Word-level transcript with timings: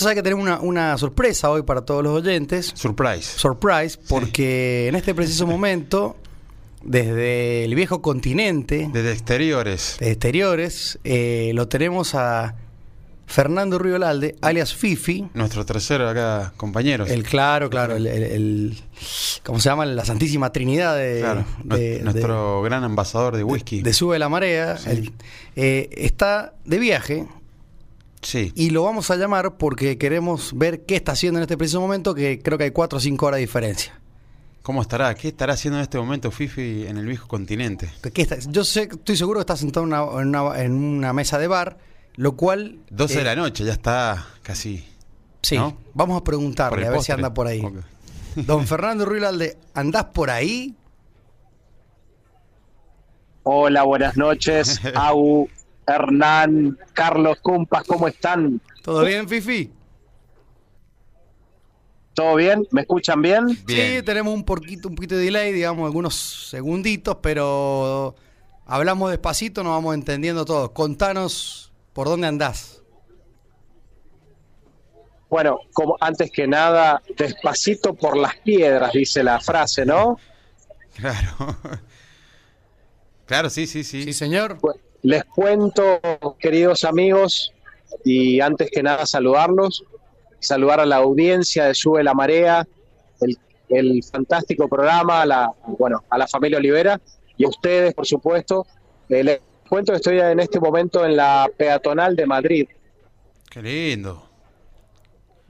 Sabés 0.00 0.16
que 0.16 0.22
tenemos 0.22 0.42
una, 0.44 0.60
una 0.60 0.98
sorpresa 0.98 1.50
hoy 1.50 1.62
para 1.62 1.82
todos 1.82 2.02
los 2.02 2.14
oyentes. 2.22 2.72
Surprise. 2.74 3.38
Surprise, 3.38 3.98
porque 4.08 4.88
en 4.88 4.94
este 4.94 5.14
preciso 5.14 5.46
momento, 5.46 6.16
desde 6.82 7.64
el 7.64 7.74
viejo 7.74 8.00
continente, 8.02 8.88
Desde 8.92 9.12
exteriores. 9.12 9.96
de 10.00 10.10
exteriores, 10.10 10.98
eh, 11.04 11.52
lo 11.54 11.68
tenemos 11.68 12.14
a 12.14 12.54
Fernando 13.26 13.78
Riolalde, 13.78 14.34
alias 14.40 14.74
Fifi. 14.74 15.28
Nuestro 15.34 15.64
tercero 15.64 16.08
acá, 16.08 16.52
compañeros. 16.56 17.08
El 17.10 17.22
claro, 17.22 17.70
claro, 17.70 17.94
el, 17.94 18.06
el- 18.08 18.22
el- 18.24 18.78
¿cómo 19.44 19.60
se 19.60 19.68
llama? 19.68 19.86
La 19.86 20.04
Santísima 20.04 20.50
Trinidad 20.50 20.96
de, 20.96 21.20
Claro, 21.20 21.44
de- 21.62 21.76
nue- 21.76 21.78
de- 21.98 22.02
nuestro 22.02 22.62
gran 22.62 22.82
ambasador 22.82 23.36
de 23.36 23.44
whisky. 23.44 23.82
de 23.82 23.92
Sube 23.92 24.18
la 24.18 24.28
Marea. 24.28 24.76
El- 24.86 25.12
eh, 25.54 25.90
está 25.92 26.54
de 26.64 26.78
viaje 26.80 27.26
sí. 28.22 28.52
y 28.54 28.70
lo 28.70 28.82
vamos 28.84 29.10
a 29.10 29.16
llamar 29.16 29.56
porque 29.56 29.98
queremos 29.98 30.52
ver 30.56 30.84
qué 30.86 30.96
está 30.96 31.12
haciendo 31.12 31.38
en 31.38 31.42
este 31.42 31.56
preciso 31.56 31.80
momento, 31.80 32.14
que 32.14 32.40
creo 32.40 32.58
que 32.58 32.64
hay 32.64 32.70
4 32.70 32.96
o 32.96 33.00
5 33.00 33.26
horas 33.26 33.36
de 33.38 33.42
diferencia. 33.42 33.98
¿Cómo 34.62 34.82
estará? 34.82 35.14
¿Qué 35.14 35.28
estará 35.28 35.54
haciendo 35.54 35.78
en 35.78 35.82
este 35.82 35.98
momento 35.98 36.30
Fifi 36.30 36.86
en 36.86 36.98
el 36.98 37.06
viejo 37.06 37.26
continente? 37.26 37.90
¿Qué 38.12 38.22
está? 38.22 38.36
Yo 38.48 38.62
sé, 38.62 38.88
estoy 38.92 39.16
seguro 39.16 39.38
que 39.38 39.42
está 39.42 39.56
sentado 39.56 39.84
en 39.86 39.92
una, 39.92 40.20
en 40.22 40.28
una- 40.28 40.60
en 40.62 40.72
una 40.72 41.12
mesa 41.14 41.38
de 41.38 41.46
bar, 41.48 41.78
lo 42.16 42.36
cual... 42.36 42.78
12 42.90 43.14
de 43.14 43.20
eh, 43.20 43.24
la 43.24 43.36
noche, 43.36 43.64
ya 43.64 43.72
está 43.72 44.26
casi. 44.42 44.84
Sí, 45.42 45.56
¿no? 45.56 45.76
vamos 45.94 46.20
a 46.20 46.24
preguntarle 46.24 46.86
a 46.86 46.90
ver 46.90 47.02
si 47.02 47.10
anda 47.12 47.32
por 47.32 47.46
ahí. 47.46 47.62
Don 48.36 48.66
Fernando 48.66 49.06
Ruilalde, 49.06 49.56
¿andás 49.74 50.04
por 50.12 50.28
ahí? 50.30 50.74
Hola, 53.42 53.82
buenas 53.84 54.16
noches. 54.16 54.80
Au, 54.94 55.48
Hernán, 55.94 56.78
Carlos, 56.92 57.38
Cumpas, 57.40 57.84
¿cómo 57.84 58.08
están? 58.08 58.60
¿Todo 58.82 59.04
bien, 59.04 59.28
Fifi? 59.28 59.72
¿Todo 62.14 62.34
bien? 62.34 62.66
¿Me 62.70 62.82
escuchan 62.82 63.22
bien? 63.22 63.46
Bien. 63.64 63.98
Sí, 63.98 64.02
tenemos 64.02 64.34
un 64.34 64.44
poquito, 64.44 64.88
un 64.88 64.94
poquito 64.94 65.16
de 65.16 65.24
delay, 65.24 65.52
digamos, 65.52 65.86
algunos 65.86 66.14
segunditos, 66.50 67.16
pero 67.22 68.14
hablamos 68.66 69.10
despacito, 69.10 69.62
nos 69.62 69.72
vamos 69.72 69.94
entendiendo 69.94 70.44
todos. 70.44 70.70
Contanos 70.70 71.72
por 71.92 72.08
dónde 72.08 72.26
andás. 72.26 72.82
Bueno, 75.30 75.60
como 75.72 75.96
antes 76.00 76.30
que 76.32 76.48
nada, 76.48 77.00
despacito 77.16 77.94
por 77.94 78.16
las 78.16 78.36
piedras, 78.38 78.92
dice 78.92 79.22
la 79.22 79.40
frase, 79.40 79.86
¿no? 79.86 80.18
Claro. 80.92 81.56
claro, 83.24 83.48
sí, 83.48 83.66
sí, 83.66 83.84
sí. 83.84 84.02
Sí, 84.02 84.12
señor. 84.12 84.58
Les 85.02 85.24
cuento, 85.24 86.00
queridos 86.38 86.84
amigos, 86.84 87.52
y 88.04 88.40
antes 88.40 88.70
que 88.70 88.82
nada 88.82 89.06
saludarlos, 89.06 89.84
saludar 90.38 90.80
a 90.80 90.86
la 90.86 90.96
audiencia 90.96 91.66
de 91.66 91.74
Sube 91.74 92.02
la 92.02 92.14
Marea, 92.14 92.66
el, 93.20 93.38
el 93.68 94.02
fantástico 94.04 94.68
programa, 94.68 95.22
a 95.22 95.26
la, 95.26 95.52
bueno, 95.66 96.04
a 96.10 96.18
la 96.18 96.26
familia 96.26 96.58
Olivera 96.58 97.00
y 97.36 97.44
a 97.44 97.48
ustedes, 97.48 97.94
por 97.94 98.06
supuesto. 98.06 98.66
Eh, 99.08 99.24
les 99.24 99.40
cuento 99.68 99.92
que 99.92 99.96
estoy 99.96 100.18
en 100.20 100.40
este 100.40 100.60
momento 100.60 101.04
en 101.04 101.16
la 101.16 101.50
peatonal 101.56 102.16
de 102.16 102.26
Madrid. 102.26 102.68
Qué 103.50 103.62
lindo. 103.62 104.29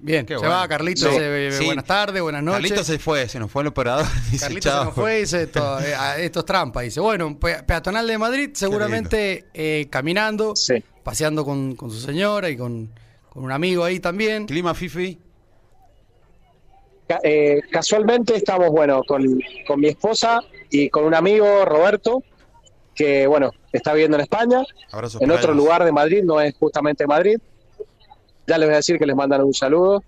Bien, 0.02 0.24
Qué 0.24 0.34
se 0.34 0.38
bueno. 0.38 0.54
va 0.54 0.66
Carlitos, 0.66 1.02
Sí, 1.02 1.08
dice, 1.10 1.52
sí. 1.52 1.64
buenas 1.66 1.84
tardes, 1.84 2.22
buenas 2.22 2.42
noches. 2.42 2.62
Carlitos 2.62 2.86
se 2.86 2.98
fue, 2.98 3.28
se 3.28 3.38
nos 3.38 3.50
fue 3.50 3.62
el 3.62 3.68
operador. 3.68 4.06
Dice, 4.30 4.46
Carlitos 4.46 4.72
se 4.72 4.84
nos 4.84 4.94
fue 4.94 5.16
y 5.18 5.20
dice 5.20 5.42
esto, 5.42 5.80
eh, 5.80 5.94
a- 5.94 6.18
esto 6.18 6.40
es 6.40 6.46
trampa. 6.46 6.80
Dice, 6.80 7.00
bueno, 7.00 7.38
pe- 7.38 7.62
peatonal 7.64 8.06
de 8.06 8.16
Madrid, 8.16 8.50
seguramente 8.54 9.44
eh, 9.52 9.88
caminando, 9.90 10.56
Sí. 10.56 10.82
paseando 11.02 11.44
con, 11.44 11.76
con 11.76 11.90
su 11.90 12.00
señora 12.00 12.48
y 12.48 12.56
con, 12.56 12.90
con 13.28 13.44
un 13.44 13.52
amigo 13.52 13.84
ahí 13.84 14.00
también. 14.00 14.46
Clima 14.46 14.72
Fifi. 14.74 15.18
Ca- 17.06 17.20
eh, 17.22 17.60
casualmente 17.70 18.36
estamos, 18.36 18.70
bueno, 18.70 19.02
con, 19.06 19.22
con 19.66 19.80
mi 19.80 19.88
esposa 19.88 20.40
y 20.70 20.88
con 20.88 21.04
un 21.04 21.14
amigo, 21.14 21.64
Roberto, 21.66 22.22
que, 22.94 23.26
bueno, 23.26 23.50
está 23.72 23.92
viviendo 23.92 24.16
en 24.16 24.22
España, 24.22 24.62
Abrazos 24.92 25.20
en 25.20 25.30
otro 25.30 25.52
ellos. 25.52 25.56
lugar 25.56 25.84
de 25.84 25.92
Madrid, 25.92 26.22
no 26.24 26.40
es 26.40 26.54
justamente 26.58 27.06
Madrid. 27.06 27.36
Ya 28.50 28.58
les 28.58 28.66
voy 28.68 28.74
a 28.74 28.78
decir 28.78 28.98
que 28.98 29.06
les 29.06 29.14
mandan 29.14 29.42
un 29.44 29.54
saludo. 29.54 30.02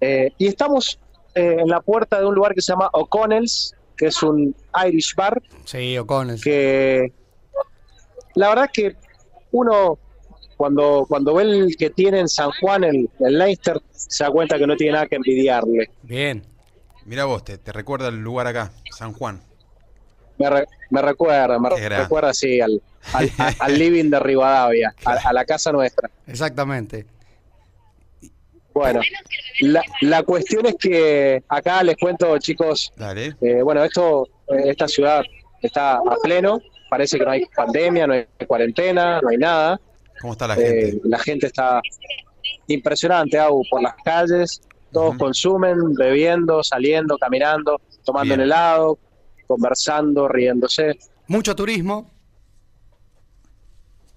Eh, 0.00 0.30
y 0.38 0.46
estamos 0.48 0.98
eh, 1.34 1.56
en 1.60 1.68
la 1.68 1.80
puerta 1.82 2.18
de 2.18 2.24
un 2.26 2.34
lugar 2.34 2.54
que 2.54 2.62
se 2.62 2.72
llama 2.72 2.88
O'Connell's, 2.94 3.74
que 3.98 4.06
es 4.06 4.22
un 4.22 4.56
Irish 4.86 5.14
bar, 5.14 5.40
Sí, 5.66 5.98
O'Connell. 5.98 6.40
que 6.40 7.12
la 8.34 8.48
verdad 8.48 8.70
que 8.72 8.96
uno 9.50 9.98
cuando, 10.56 11.04
cuando 11.06 11.34
ve 11.34 11.42
el 11.42 11.76
que 11.78 11.90
tiene 11.90 12.20
en 12.20 12.28
San 12.28 12.50
Juan, 12.60 12.84
el, 12.84 13.10
el 13.20 13.38
Leicester, 13.38 13.78
se 13.90 14.24
da 14.24 14.30
cuenta 14.30 14.56
que 14.58 14.66
no 14.66 14.74
tiene 14.76 14.92
nada 14.94 15.06
que 15.06 15.16
envidiarle. 15.16 15.90
Bien. 16.02 16.42
Mira 17.04 17.24
vos, 17.26 17.44
te, 17.44 17.58
te 17.58 17.72
recuerda 17.72 18.08
el 18.08 18.22
lugar 18.22 18.46
acá, 18.46 18.70
San 18.96 19.12
Juan. 19.12 19.42
Me, 20.38 20.48
re- 20.48 20.66
me 20.90 21.02
recuerda, 21.02 21.58
me 21.58 21.68
recuerda 21.98 22.30
así 22.30 22.60
al, 22.60 22.80
al, 23.12 23.30
al 23.58 23.78
living 23.78 24.08
de 24.08 24.18
Rivadavia, 24.20 24.94
a, 25.04 25.12
a 25.28 25.32
la 25.32 25.44
casa 25.44 25.70
nuestra. 25.72 26.08
Exactamente. 26.26 27.04
Bueno, 28.74 29.00
la, 29.60 29.82
la 30.00 30.22
cuestión 30.22 30.66
es 30.66 30.74
que 30.76 31.42
acá 31.48 31.82
les 31.82 31.96
cuento, 31.96 32.36
chicos, 32.38 32.92
Dale. 32.96 33.36
eh, 33.40 33.62
bueno, 33.62 33.84
esto, 33.84 34.26
eh, 34.48 34.62
esta 34.70 34.88
ciudad 34.88 35.22
está 35.60 35.94
a 35.96 36.16
pleno, 36.22 36.58
parece 36.88 37.18
que 37.18 37.24
no 37.24 37.30
hay 37.32 37.44
pandemia, 37.54 38.06
no 38.06 38.14
hay 38.14 38.26
cuarentena, 38.46 39.20
no 39.20 39.28
hay 39.28 39.36
nada. 39.36 39.80
¿Cómo 40.20 40.32
está 40.32 40.46
la 40.46 40.54
Eh, 40.54 40.92
gente? 40.92 41.00
la 41.04 41.18
gente 41.18 41.46
está 41.48 41.80
impresionante, 42.66 43.38
Agu, 43.38 43.62
por 43.70 43.82
las 43.82 43.94
calles, 44.04 44.62
todos 44.92 45.16
consumen, 45.16 45.94
bebiendo, 45.94 46.62
saliendo, 46.62 47.18
caminando, 47.18 47.80
tomando 48.04 48.28
Bien. 48.34 48.40
un 48.40 48.44
helado, 48.46 48.98
conversando, 49.46 50.28
riéndose, 50.28 50.98
Mucho 51.28 51.54
turismo. 51.54 52.10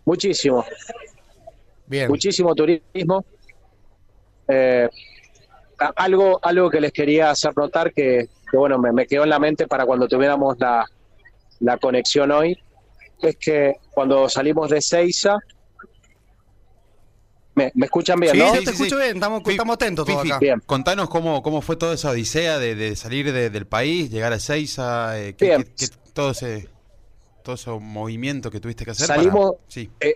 muchísimo. 0.06 0.66
Bien. 1.88 2.08
muchísimo 2.10 2.54
turismo. 2.56 3.26
Eh, 4.48 4.88
algo, 5.96 6.40
algo 6.42 6.70
que 6.70 6.80
les 6.80 6.92
quería 6.92 7.30
hacer 7.32 7.52
notar 7.56 7.92
que, 7.94 8.30
que, 8.50 8.58
bueno, 8.58 8.78
me, 8.80 8.92
me 8.92 9.06
quedó 9.08 9.24
en 9.24 9.30
la 9.30 9.40
mente 9.40 9.68
para 9.68 9.86
cuando 9.86 10.08
tuviéramos 10.08 10.58
la, 10.60 10.86
la 11.60 11.78
conexión 11.78 12.32
hoy, 12.32 12.58
es 13.22 13.36
que 13.38 13.76
cuando 13.94 14.30
salimos 14.30 14.70
de 14.70 14.82
Seiza, 14.82 15.38
me, 17.56 17.72
me 17.74 17.86
escuchan 17.86 18.20
bien, 18.20 18.34
Sí, 18.34 18.40
¿no? 18.40 18.48
yo 18.54 18.60
Sí, 18.60 18.66
te 18.66 18.72
sí, 18.72 18.84
escucho 18.84 18.98
bien, 18.98 19.16
estamos, 19.16 19.42
estamos 19.48 19.74
atentos 19.76 20.06
todos 20.06 20.22
Fifi, 20.22 20.32
acá. 20.32 20.40
Bien. 20.40 20.60
Contanos 20.66 21.10
cómo, 21.10 21.42
cómo 21.42 21.62
fue 21.62 21.78
toda 21.78 21.94
esa 21.94 22.10
odisea 22.12 22.60
de, 22.60 22.76
de 22.76 22.96
salir 22.98 23.32
de- 23.32 23.50
del 23.50 23.66
país, 23.66 24.10
llegar 24.12 24.34
a 24.34 24.36
Ezeiza, 24.36 25.18
eh, 25.20 25.36
qué- 25.36 25.46
Bien. 25.46 25.64
qué- 25.64 25.88
qué- 25.88 25.96
todo 26.14 26.32
ese 26.32 26.70
todo 27.44 27.56
ese 27.56 27.70
movimiento 27.70 28.50
que 28.50 28.60
tuviste 28.60 28.84
que 28.86 28.92
hacer. 28.92 29.06
Salimos- 29.08 29.52
para- 29.54 29.64
sí, 29.70 29.90
Eh, 30.00 30.16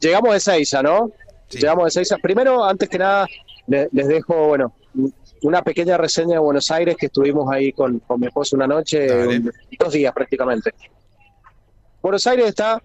llegamos 0.00 0.32
de 0.34 0.40
Seiza, 0.40 0.82
¿no? 0.82 1.10
Sí. 1.48 1.58
Llegamos 1.60 1.84
de 1.84 1.90
Seiza. 1.92 2.16
Primero, 2.20 2.64
antes 2.64 2.88
que 2.88 2.98
nada, 2.98 3.26
le- 3.66 3.88
les 3.92 4.08
dejo, 4.08 4.48
bueno, 4.48 4.74
una 5.42 5.62
pequeña 5.62 5.96
reseña 5.96 6.34
de 6.34 6.38
Buenos 6.38 6.70
Aires 6.70 6.96
que 6.96 7.06
estuvimos 7.06 7.52
ahí 7.52 7.72
con, 7.72 7.98
con 8.00 8.20
mi 8.20 8.26
esposo 8.26 8.56
una 8.56 8.66
noche, 8.66 9.06
un- 9.38 9.52
dos 9.78 9.92
días 9.92 10.12
prácticamente. 10.14 10.70
Buenos 12.02 12.26
Aires 12.26 12.46
está 12.48 12.82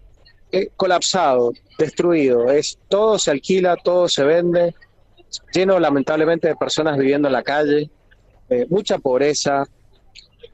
eh, 0.52 0.70
colapsado, 0.76 1.52
destruido, 1.78 2.52
es 2.52 2.78
todo 2.90 3.18
se 3.18 3.32
alquila, 3.32 3.78
todo 3.78 4.10
se 4.10 4.24
vende, 4.26 4.74
lleno 5.54 5.80
lamentablemente 5.80 6.50
de 6.50 6.56
personas 6.58 6.98
viviendo 6.98 7.30
en 7.30 7.34
la 7.34 7.44
calle, 7.44 7.90
eh, 8.50 8.66
mucha 8.70 8.98
pobreza, 9.00 9.64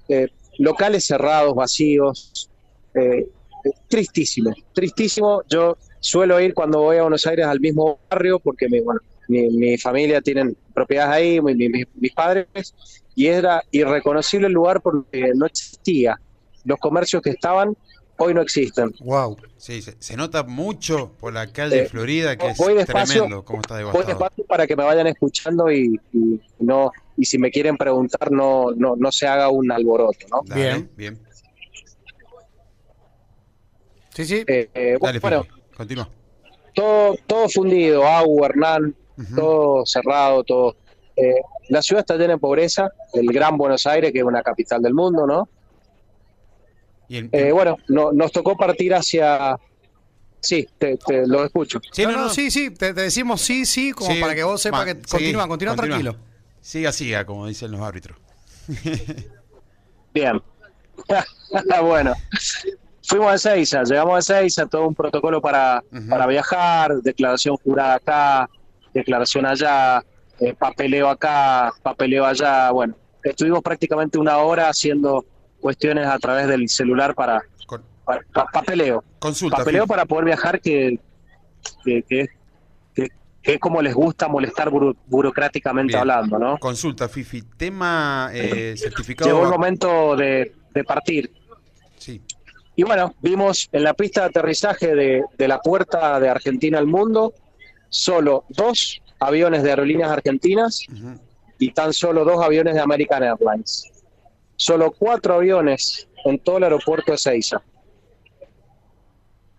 eh, 0.08 0.28
locales 0.60 1.06
cerrados, 1.06 1.56
vacíos, 1.56 2.52
tristísimo, 3.88 4.54
tristísimo. 4.74 5.42
Yo 5.50 5.78
suelo 6.00 6.40
ir 6.40 6.54
cuando 6.54 6.82
voy 6.82 6.98
a 6.98 7.02
Buenos 7.04 7.26
Aires 7.26 7.46
al 7.46 7.60
mismo 7.60 8.00
barrio 8.10 8.40
porque 8.40 8.68
mi, 8.70 8.80
bueno, 8.82 9.00
mi, 9.28 9.50
mi 9.50 9.78
familia 9.78 10.22
tienen 10.22 10.56
propiedades 10.74 11.14
ahí, 11.14 11.42
mi- 11.42 11.56
mi- 11.56 11.70
mi- 11.70 11.86
mis 11.96 12.14
padres, 12.14 12.48
y 13.16 13.28
era 13.28 13.62
irreconocible 13.72 14.48
el 14.48 14.54
lugar 14.54 14.82
porque 14.82 15.32
no 15.36 15.46
existía. 15.46 16.20
Los 16.64 16.80
comercios 16.80 17.22
que 17.22 17.32
estaban 17.32 17.76
hoy 18.18 18.34
no 18.34 18.42
existen. 18.42 18.94
Wow. 19.00 19.38
sí, 19.58 19.82
se, 19.82 19.96
se 20.00 20.18
nota 20.18 20.44
mucho 20.44 21.12
por 21.20 21.34
la 21.34 21.52
calle 21.52 21.82
Eh, 21.84 21.86
Florida 21.86 22.36
que 22.36 22.48
es 22.50 22.58
voy 22.58 22.74
despacio, 22.74 23.14
tremendo 23.22 23.46
cómo 23.46 23.60
está 23.62 23.82
Voy 23.84 24.04
despacio 24.06 24.44
para 24.46 24.66
que 24.66 24.76
me 24.76 24.84
vayan 24.84 25.08
escuchando 25.08 25.72
y, 25.72 26.00
y 26.14 26.40
no 26.60 26.92
y 27.16 27.26
si 27.26 27.38
me 27.38 27.52
quieren 27.52 27.78
preguntar 27.78 28.32
no 28.32 28.72
no, 28.76 28.96
no 28.96 29.12
se 29.12 29.28
haga 29.28 29.50
un 29.50 29.72
alboroto, 29.72 30.26
¿no? 30.32 30.42
Dale, 30.46 30.62
Bien. 30.64 30.92
bien. 30.96 31.20
Sí, 34.14 34.26
sí. 34.26 34.44
Eh, 34.48 34.70
eh, 34.74 34.98
Dale, 35.00 35.20
bueno, 35.20 35.46
continúa. 35.76 36.10
todo 36.74 37.16
todo 37.28 37.48
fundido, 37.50 38.06
agua, 38.08 38.48
Hernán, 38.48 38.96
Todo 39.36 39.86
cerrado, 39.86 40.44
todo. 40.44 40.76
Eh, 41.16 41.34
la 41.70 41.82
ciudad 41.82 42.02
está 42.02 42.16
llena 42.16 42.34
de 42.34 42.40
pobreza, 42.40 42.90
el 43.14 43.26
Gran 43.28 43.58
Buenos 43.58 43.86
Aires, 43.88 44.12
que 44.12 44.20
es 44.20 44.24
una 44.24 44.44
capital 44.44 44.82
del 44.82 44.94
mundo, 44.94 45.26
¿no? 45.26 45.50
Y 47.10 47.18
el- 47.18 47.30
Eh, 47.32 47.52
bueno, 47.52 47.78
no, 47.88 48.12
nos 48.12 48.32
tocó 48.32 48.56
partir 48.56 48.94
hacia, 48.94 49.58
Sí, 50.40 50.68
te, 50.78 50.98
te 50.98 51.26
lo 51.26 51.44
escucho. 51.44 51.80
Sí, 51.92 52.04
no, 52.04 52.12
no, 52.12 52.18
no, 52.20 52.24
no. 52.26 52.30
sí, 52.30 52.52
sí, 52.52 52.70
te, 52.70 52.94
te 52.94 53.02
decimos 53.02 53.42
sí, 53.42 53.66
sí, 53.66 53.92
como 53.92 54.12
Sí, 54.12 54.22
para 54.22 54.36
que 54.36 54.44
vos 54.44 54.62
sepas 54.62 54.86
que 54.86 55.02
continúa, 55.02 55.48
continúa 55.48 55.76
tranquilo. 55.76 56.16
Siga, 56.62 56.92
siga, 56.92 57.26
como 57.26 57.48
dicen 57.48 57.72
los 57.72 57.82
árbitros. 57.82 58.18
Bien. 60.14 60.42
bueno, 61.84 62.14
fuimos 63.04 63.30
a 63.32 63.36
Ezeiza, 63.36 63.84
llegamos 63.84 64.16
a 64.16 64.20
Ezeiza, 64.20 64.66
todo 64.68 64.88
un 64.88 64.96
protocolo 64.96 65.42
para, 65.42 65.84
para 66.10 66.28
viajar, 66.28 66.96
declaración 67.02 67.58
jurada 67.58 67.96
acá, 67.96 68.50
declaración 68.98 69.46
allá, 69.46 70.04
eh, 70.40 70.54
papeleo 70.54 71.10
acá, 71.10 71.72
papeleo 71.82 72.26
allá. 72.26 72.72
Bueno, 72.72 72.96
estuvimos 73.24 73.62
prácticamente 73.62 74.18
una 74.18 74.38
hora 74.38 74.70
haciendo 74.70 75.26
cuestiones 75.60 76.08
a 76.08 76.18
través 76.20 76.48
del 76.48 76.70
celular 76.70 77.16
para, 77.16 77.42
papeleo. 78.54 79.04
consulta. 79.20 79.58
Papeleo 79.58 79.88
para 79.88 80.06
poder 80.06 80.26
viajar 80.26 80.60
que, 80.62 81.00
que, 81.84 81.98
es- 82.10 82.30
que- 82.96 83.08
que 83.42 83.54
es 83.54 83.60
como 83.60 83.82
les 83.82 83.94
gusta 83.94 84.28
molestar 84.28 84.70
buro- 84.70 84.96
burocráticamente 85.08 85.92
Bien. 85.92 86.00
hablando, 86.02 86.38
¿no? 86.38 86.58
Consulta, 86.58 87.08
Fifi. 87.08 87.42
Tema 87.58 88.30
eh, 88.34 88.76
certificado. 88.78 89.30
Llegó 89.30 89.44
el 89.46 89.50
momento 89.52 90.16
de, 90.16 90.54
de 90.74 90.84
partir. 90.84 91.32
Sí. 91.98 92.22
Y 92.76 92.84
bueno, 92.84 93.16
vimos 93.22 93.70
en 93.72 93.84
la 93.84 93.94
pista 93.96 94.22
de 94.22 94.28
aterrizaje 94.28 94.94
de, 94.96 95.24
de 95.38 95.48
la 95.48 95.60
puerta 95.62 96.20
de 96.20 96.30
Argentina 96.30 96.78
al 96.78 96.86
mundo 96.88 97.34
solo 97.90 98.46
dos 98.50 99.02
aviones 99.20 99.64
de 99.64 99.70
aerolíneas 99.72 100.12
argentinas 100.12 100.82
y 101.60 101.72
tan 101.72 101.94
solo 101.94 102.24
dos 102.26 102.44
aviones 102.44 102.76
de 102.76 102.80
American 102.82 103.24
Airlines. 103.24 103.92
Solo 104.56 104.92
cuatro 104.92 105.36
aviones 105.36 106.08
en 106.26 106.40
todo 106.40 106.58
el 106.58 106.64
aeropuerto 106.64 107.12
de 107.12 107.18
Seiza. 107.18 107.62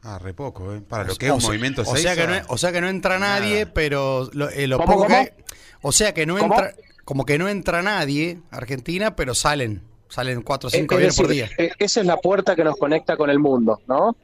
Ah, 0.03 0.19
re 0.19 0.33
poco, 0.33 0.73
¿eh? 0.75 0.81
Para 0.81 1.05
lo 1.05 1.17
que 1.17 1.27
es 1.27 1.33
un 1.33 1.41
sea- 1.41 1.49
movimiento 1.49 1.83
o 1.83 1.97
sea, 1.97 2.15
que 2.15 2.27
no, 2.27 2.33
Seiza. 2.35 2.47
o 2.49 2.59
sea 2.59 2.73
que 2.73 2.81
no 2.81 2.89
entra 2.89 3.19
nadie, 3.19 3.61
Nada. 3.61 3.75
pero 3.75 4.29
lo, 4.33 4.49
eh, 4.51 4.67
lo 4.67 4.79
¿Cómo, 4.79 4.93
poco 4.95 5.07
cómo? 5.09 5.25
que 5.25 5.35
o 5.83 5.93
sea 5.93 6.15
que 6.15 6.25
no 6.27 6.37
¿Cómo? 6.39 6.55
entra 6.55 6.75
como 7.05 7.25
que 7.25 7.39
no 7.39 7.49
entra 7.49 7.83
nadie 7.83 8.39
a 8.51 8.57
Argentina, 8.59 9.17
pero 9.17 9.35
salen, 9.35 9.83
salen 10.09 10.43
cuatro 10.43 10.69
o 10.69 10.71
cinco 10.71 10.95
Es 10.95 10.97
aviones 10.99 11.17
por 11.17 11.29
decir, 11.29 11.49
día. 11.57 11.65
eh, 11.67 11.73
esa 11.79 12.01
es 12.01 12.07
la 12.07 12.19
puerta 12.19 12.55
que 12.55 12.65
nos 12.65 12.77
conecta 12.77 13.17
con 13.17 13.31
el 13.31 13.39
mundo, 13.39 13.81
¿no? 13.89 14.15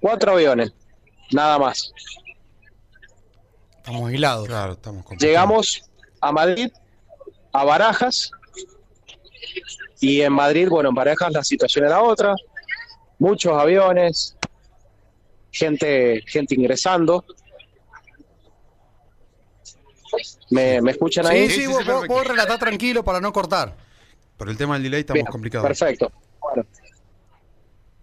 Cuatro 0.00 0.32
aviones, 0.32 0.72
nada 1.32 1.58
más. 1.58 1.92
Estamos 3.82 4.08
aislados. 4.10 4.46
Claro, 4.46 4.72
estamos. 4.74 5.04
Llegamos 5.18 5.82
a 6.20 6.30
Madrid, 6.30 6.70
a 7.52 7.64
Barajas, 7.64 8.30
y 10.00 10.20
en 10.20 10.32
Madrid, 10.32 10.68
bueno, 10.68 10.90
en 10.90 10.94
Barajas 10.94 11.32
la 11.32 11.42
situación 11.42 11.84
era 11.86 12.00
otra, 12.00 12.34
muchos 13.18 13.52
aviones, 13.60 14.36
gente, 15.50 16.22
gente 16.28 16.54
ingresando. 16.54 17.24
¿Me, 20.50 20.80
me 20.80 20.92
escuchan 20.92 21.26
ahí? 21.26 21.48
Sí, 21.48 21.54
sí, 21.54 21.60
sí, 21.62 21.66
vos, 21.66 21.82
sí, 21.84 21.90
vos- 21.90 22.06
vos 22.06 22.26
relatá 22.26 22.58
tranquilo 22.58 23.02
para 23.02 23.20
no 23.20 23.32
cortar. 23.32 23.74
Por 24.36 24.48
el 24.48 24.56
tema 24.56 24.74
del 24.74 24.84
delay 24.84 25.00
estamos 25.00 25.16
Bien, 25.22 25.26
complicados. 25.26 25.66
Perfecto. 25.66 26.12
Bueno, 26.40 26.66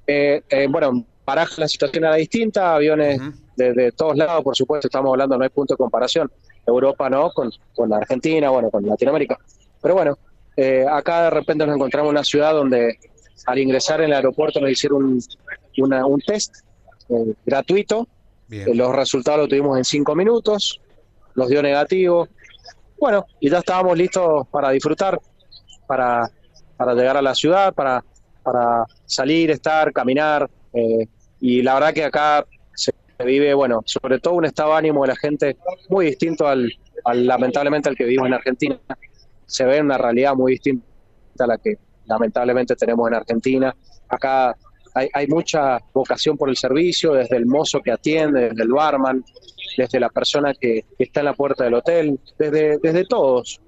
Eh, 0.08 0.42
eh, 0.50 0.68
bueno, 0.70 1.06
Barajas 1.30 1.60
la 1.60 1.68
situación 1.68 2.04
era 2.06 2.16
distinta, 2.16 2.74
aviones 2.76 3.20
Ujú. 3.22 3.32
de, 3.56 3.74
de 3.74 3.92
todos 3.92 4.16
lados, 4.18 4.44
por 4.44 4.56
supuesto, 4.56 4.88
estamos 4.88 5.12
hablando, 5.12 5.38
no 5.38 5.44
hay 5.44 5.50
punto 5.50 5.76
de 5.76 5.78
comparación. 5.78 6.28
Europa 6.66 7.08
no, 7.10 7.30
con, 7.32 7.52
con 7.76 7.94
Argentina, 7.94 8.50
bueno, 8.50 8.72
con 8.72 8.84
Latinoamérica. 8.86 9.38
Pero 9.82 9.94
bueno, 9.94 10.18
eh, 10.56 10.86
acá 10.90 11.24
de 11.26 11.30
repente 11.30 11.66
nos 11.68 11.76
encontramos 11.76 12.10
en 12.10 12.16
una 12.18 12.24
ciudad 12.24 12.54
donde 12.54 12.98
al 13.46 13.58
ingresar 13.60 14.00
en 14.02 14.08
el 14.08 14.14
aeropuerto 14.14 14.60
nos 14.60 14.72
hicieron 14.72 15.04
un, 15.04 15.20
una- 15.78 16.06
un 16.06 16.20
test 16.22 16.52
eh, 17.10 17.34
gratuito. 17.46 18.08
Eh, 18.52 18.74
los 18.74 18.96
resultados 18.96 19.42
los 19.42 19.50
tuvimos 19.50 19.78
en 19.78 19.84
cinco 19.86 20.16
minutos, 20.16 20.82
los 21.36 21.48
dio 21.48 21.62
negativo. 21.62 22.28
Bueno, 23.00 23.26
y 23.40 23.50
ya 23.52 23.60
estábamos 23.60 23.96
listos 23.96 24.48
para 24.50 24.72
disfrutar, 24.72 25.20
para, 25.86 26.28
para 26.76 26.94
llegar 26.96 27.18
a 27.18 27.22
la 27.22 27.36
ciudad, 27.36 27.72
para, 27.74 28.04
para 28.42 28.84
salir, 29.06 29.52
estar, 29.52 29.94
caminar. 29.94 30.50
eh, 30.74 31.08
y 31.40 31.62
la 31.62 31.76
verdad 31.76 31.94
que 31.94 32.04
acá 32.04 32.46
se 32.74 32.92
vive, 33.26 33.54
bueno, 33.54 33.82
sobre 33.86 34.20
todo 34.20 34.36
un 34.36 34.46
estado 34.46 34.72
de 34.72 34.78
ánimo 34.78 35.02
de 35.02 35.10
la 35.10 35.16
gente 35.16 35.58
muy 35.90 36.06
distinto 36.08 36.48
al, 36.48 36.72
lamentablemente 37.14 37.90
al 37.90 37.96
que 37.96 38.06
vivimos 38.06 38.28
en 38.28 38.34
Argentina. 38.34 38.80
Se 39.46 39.66
ve 39.66 39.82
una 39.82 39.98
realidad 39.98 40.36
muy 40.36 40.54
distinta 40.54 40.86
a 41.40 41.48
la 41.48 41.58
que 41.58 41.78
lamentablemente 42.06 42.76
tenemos 42.76 43.08
en 43.10 43.16
Argentina. 43.16 43.76
Acá 44.08 44.56
hay, 44.94 45.28
mucha 45.28 45.80
vocación 45.94 46.38
por 46.38 46.50
el 46.50 46.58
servicio, 46.58 47.14
desde 47.14 47.38
el 47.38 47.46
mozo 47.46 47.80
que 47.82 47.92
atiende, 47.92 48.50
desde 48.50 48.64
el 48.64 48.70
barman, 48.70 49.24
desde 49.78 50.00
la 50.00 50.10
persona 50.10 50.54
que, 50.54 50.86
que 50.98 51.04
está 51.04 51.22
en 51.22 51.28
la 51.28 51.34
puerta 51.34 51.64
del 51.64 51.76
hotel, 51.76 52.20
desde, 52.38 52.78
desde 52.80 53.06
todos. 53.06 53.62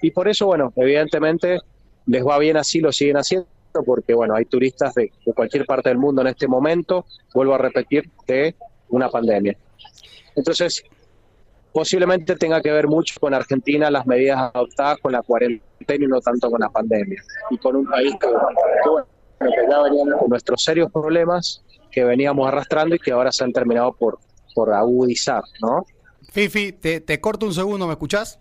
Y 0.00 0.10
por 0.12 0.28
eso, 0.28 0.46
bueno, 0.46 0.72
evidentemente 0.76 1.58
les 2.06 2.24
va 2.24 2.38
bien 2.38 2.56
así, 2.56 2.80
lo 2.80 2.92
siguen 2.92 3.16
haciendo, 3.16 3.48
porque, 3.82 4.14
bueno, 4.14 4.34
hay 4.34 4.44
turistas 4.44 4.94
de, 4.94 5.12
de 5.24 5.32
cualquier 5.32 5.66
parte 5.66 5.88
del 5.88 5.98
mundo 5.98 6.22
en 6.22 6.28
este 6.28 6.46
momento, 6.46 7.04
vuelvo 7.34 7.54
a 7.54 7.58
repetir, 7.58 8.10
de 8.26 8.54
una 8.88 9.08
pandemia. 9.08 9.56
Entonces, 10.34 10.84
posiblemente 11.72 12.36
tenga 12.36 12.60
que 12.60 12.70
ver 12.70 12.88
mucho 12.88 13.14
con 13.20 13.34
Argentina 13.34 13.90
las 13.90 14.06
medidas 14.06 14.50
adoptadas 14.54 14.98
con 14.98 15.12
la 15.12 15.22
cuarentena 15.22 16.04
y 16.04 16.08
no 16.08 16.20
tanto 16.20 16.50
con 16.50 16.60
la 16.60 16.68
pandemia. 16.68 17.22
Y 17.50 17.58
con 17.58 17.76
un 17.76 17.86
país 17.86 18.14
que, 18.20 18.26
bueno, 18.26 19.06
que 19.38 20.16
con 20.18 20.28
nuestros 20.28 20.62
serios 20.62 20.90
problemas 20.90 21.64
que 21.90 22.04
veníamos 22.04 22.46
arrastrando 22.48 22.94
y 22.94 22.98
que 22.98 23.12
ahora 23.12 23.32
se 23.32 23.44
han 23.44 23.52
terminado 23.52 23.92
por, 23.92 24.18
por 24.54 24.72
agudizar, 24.72 25.42
¿no? 25.60 25.84
Fifi, 26.32 26.72
te, 26.72 27.00
te 27.00 27.20
corto 27.20 27.46
un 27.46 27.54
segundo, 27.54 27.86
¿me 27.86 27.92
escuchás? 27.92 28.38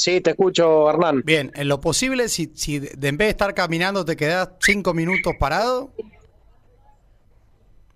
Sí, 0.00 0.22
te 0.22 0.30
escucho, 0.30 0.88
Hernán. 0.88 1.20
Bien, 1.26 1.52
en 1.54 1.68
lo 1.68 1.78
posible, 1.78 2.30
si, 2.30 2.50
si 2.54 2.78
de, 2.78 3.08
en 3.08 3.18
vez 3.18 3.26
de 3.26 3.30
estar 3.32 3.52
caminando 3.52 4.02
te 4.02 4.16
quedás 4.16 4.48
cinco 4.58 4.94
minutos 4.94 5.34
parado, 5.38 5.92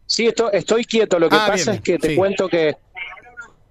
Sí, 0.05 0.27
esto, 0.27 0.53
estoy 0.53 0.85
quieto. 0.85 1.19
Lo 1.19 1.31
que 1.31 1.37
Ah, 1.37 1.47
pasa 1.49 1.71
bien, 1.71 1.77
es 1.77 1.81
que 1.81 1.99
te 1.99 2.09
sí. 2.11 2.17
cuento 2.17 2.47
que 2.47 2.77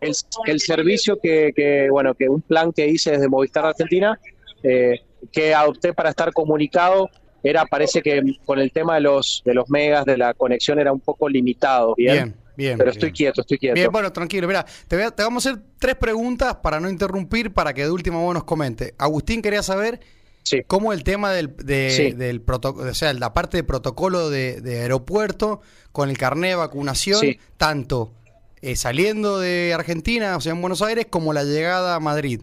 el, 0.01 0.13
el 0.47 0.59
servicio 0.59 1.19
que, 1.21 1.53
que, 1.55 1.89
bueno, 1.91 2.15
que 2.15 2.27
un 2.27 2.41
plan 2.41 2.73
que 2.73 2.87
hice 2.87 3.11
desde 3.11 3.29
Movistar 3.29 3.67
Argentina, 3.67 4.19
eh, 4.63 4.99
que 5.31 5.53
adopté 5.53 5.93
para 5.93 6.09
estar 6.09 6.33
comunicado, 6.33 7.11
era, 7.43 7.65
parece 7.67 8.01
que 8.01 8.19
con 8.45 8.57
el 8.57 8.71
tema 8.71 8.95
de 8.95 9.01
los, 9.01 9.43
de 9.45 9.53
los 9.53 9.69
megas, 9.69 10.05
de 10.05 10.17
la 10.17 10.33
conexión, 10.33 10.79
era 10.79 10.91
un 10.91 11.01
poco 11.01 11.29
limitado, 11.29 11.93
¿bien? 11.95 12.13
bien, 12.13 12.35
bien. 12.55 12.77
Pero 12.77 12.91
estoy 12.91 13.07
bien. 13.09 13.15
quieto, 13.15 13.41
estoy 13.41 13.57
quieto. 13.57 13.75
Bien, 13.75 13.91
bueno, 13.91 14.11
tranquilo. 14.11 14.47
Mira, 14.47 14.65
te, 14.87 14.95
voy 14.95 15.05
a- 15.05 15.11
te 15.11 15.23
vamos 15.23 15.45
a 15.45 15.49
hacer 15.51 15.61
tres 15.79 15.95
preguntas 15.95 16.55
para 16.63 16.79
no 16.79 16.89
interrumpir, 16.89 17.51
para 17.53 17.73
que 17.73 17.83
de 17.83 17.91
última 17.91 18.17
vos 18.19 18.33
nos 18.33 18.43
comente. 18.43 18.93
Agustín 18.97 19.41
quería 19.41 19.63
saber 19.63 19.99
Sí. 20.43 20.61
cómo 20.67 20.91
el 20.93 21.03
tema 21.03 21.31
del, 21.31 21.55
de, 21.57 21.89
Sí. 21.95 22.11
del 22.11 22.41
protocolo, 22.41 22.91
o 22.91 22.93
sea, 22.93 23.13
la 23.13 23.33
parte 23.33 23.57
de 23.57 23.63
protocolo 23.63 24.29
de, 24.29 24.59
de 24.61 24.81
aeropuerto 24.81 25.61
con 25.93 26.09
el 26.09 26.17
carnet 26.17 26.51
de 26.51 26.55
vacunación, 26.55 27.19
Sí. 27.21 27.39
tanto 27.57 28.13
eh, 28.61 28.75
saliendo 28.77 29.39
de 29.39 29.73
Argentina, 29.73 30.37
o 30.37 30.41
sea, 30.41 30.53
en 30.53 30.61
Buenos 30.61 30.81
Aires, 30.81 31.07
como 31.09 31.33
la 31.33 31.43
llegada 31.43 31.95
a 31.95 31.99
Madrid. 31.99 32.41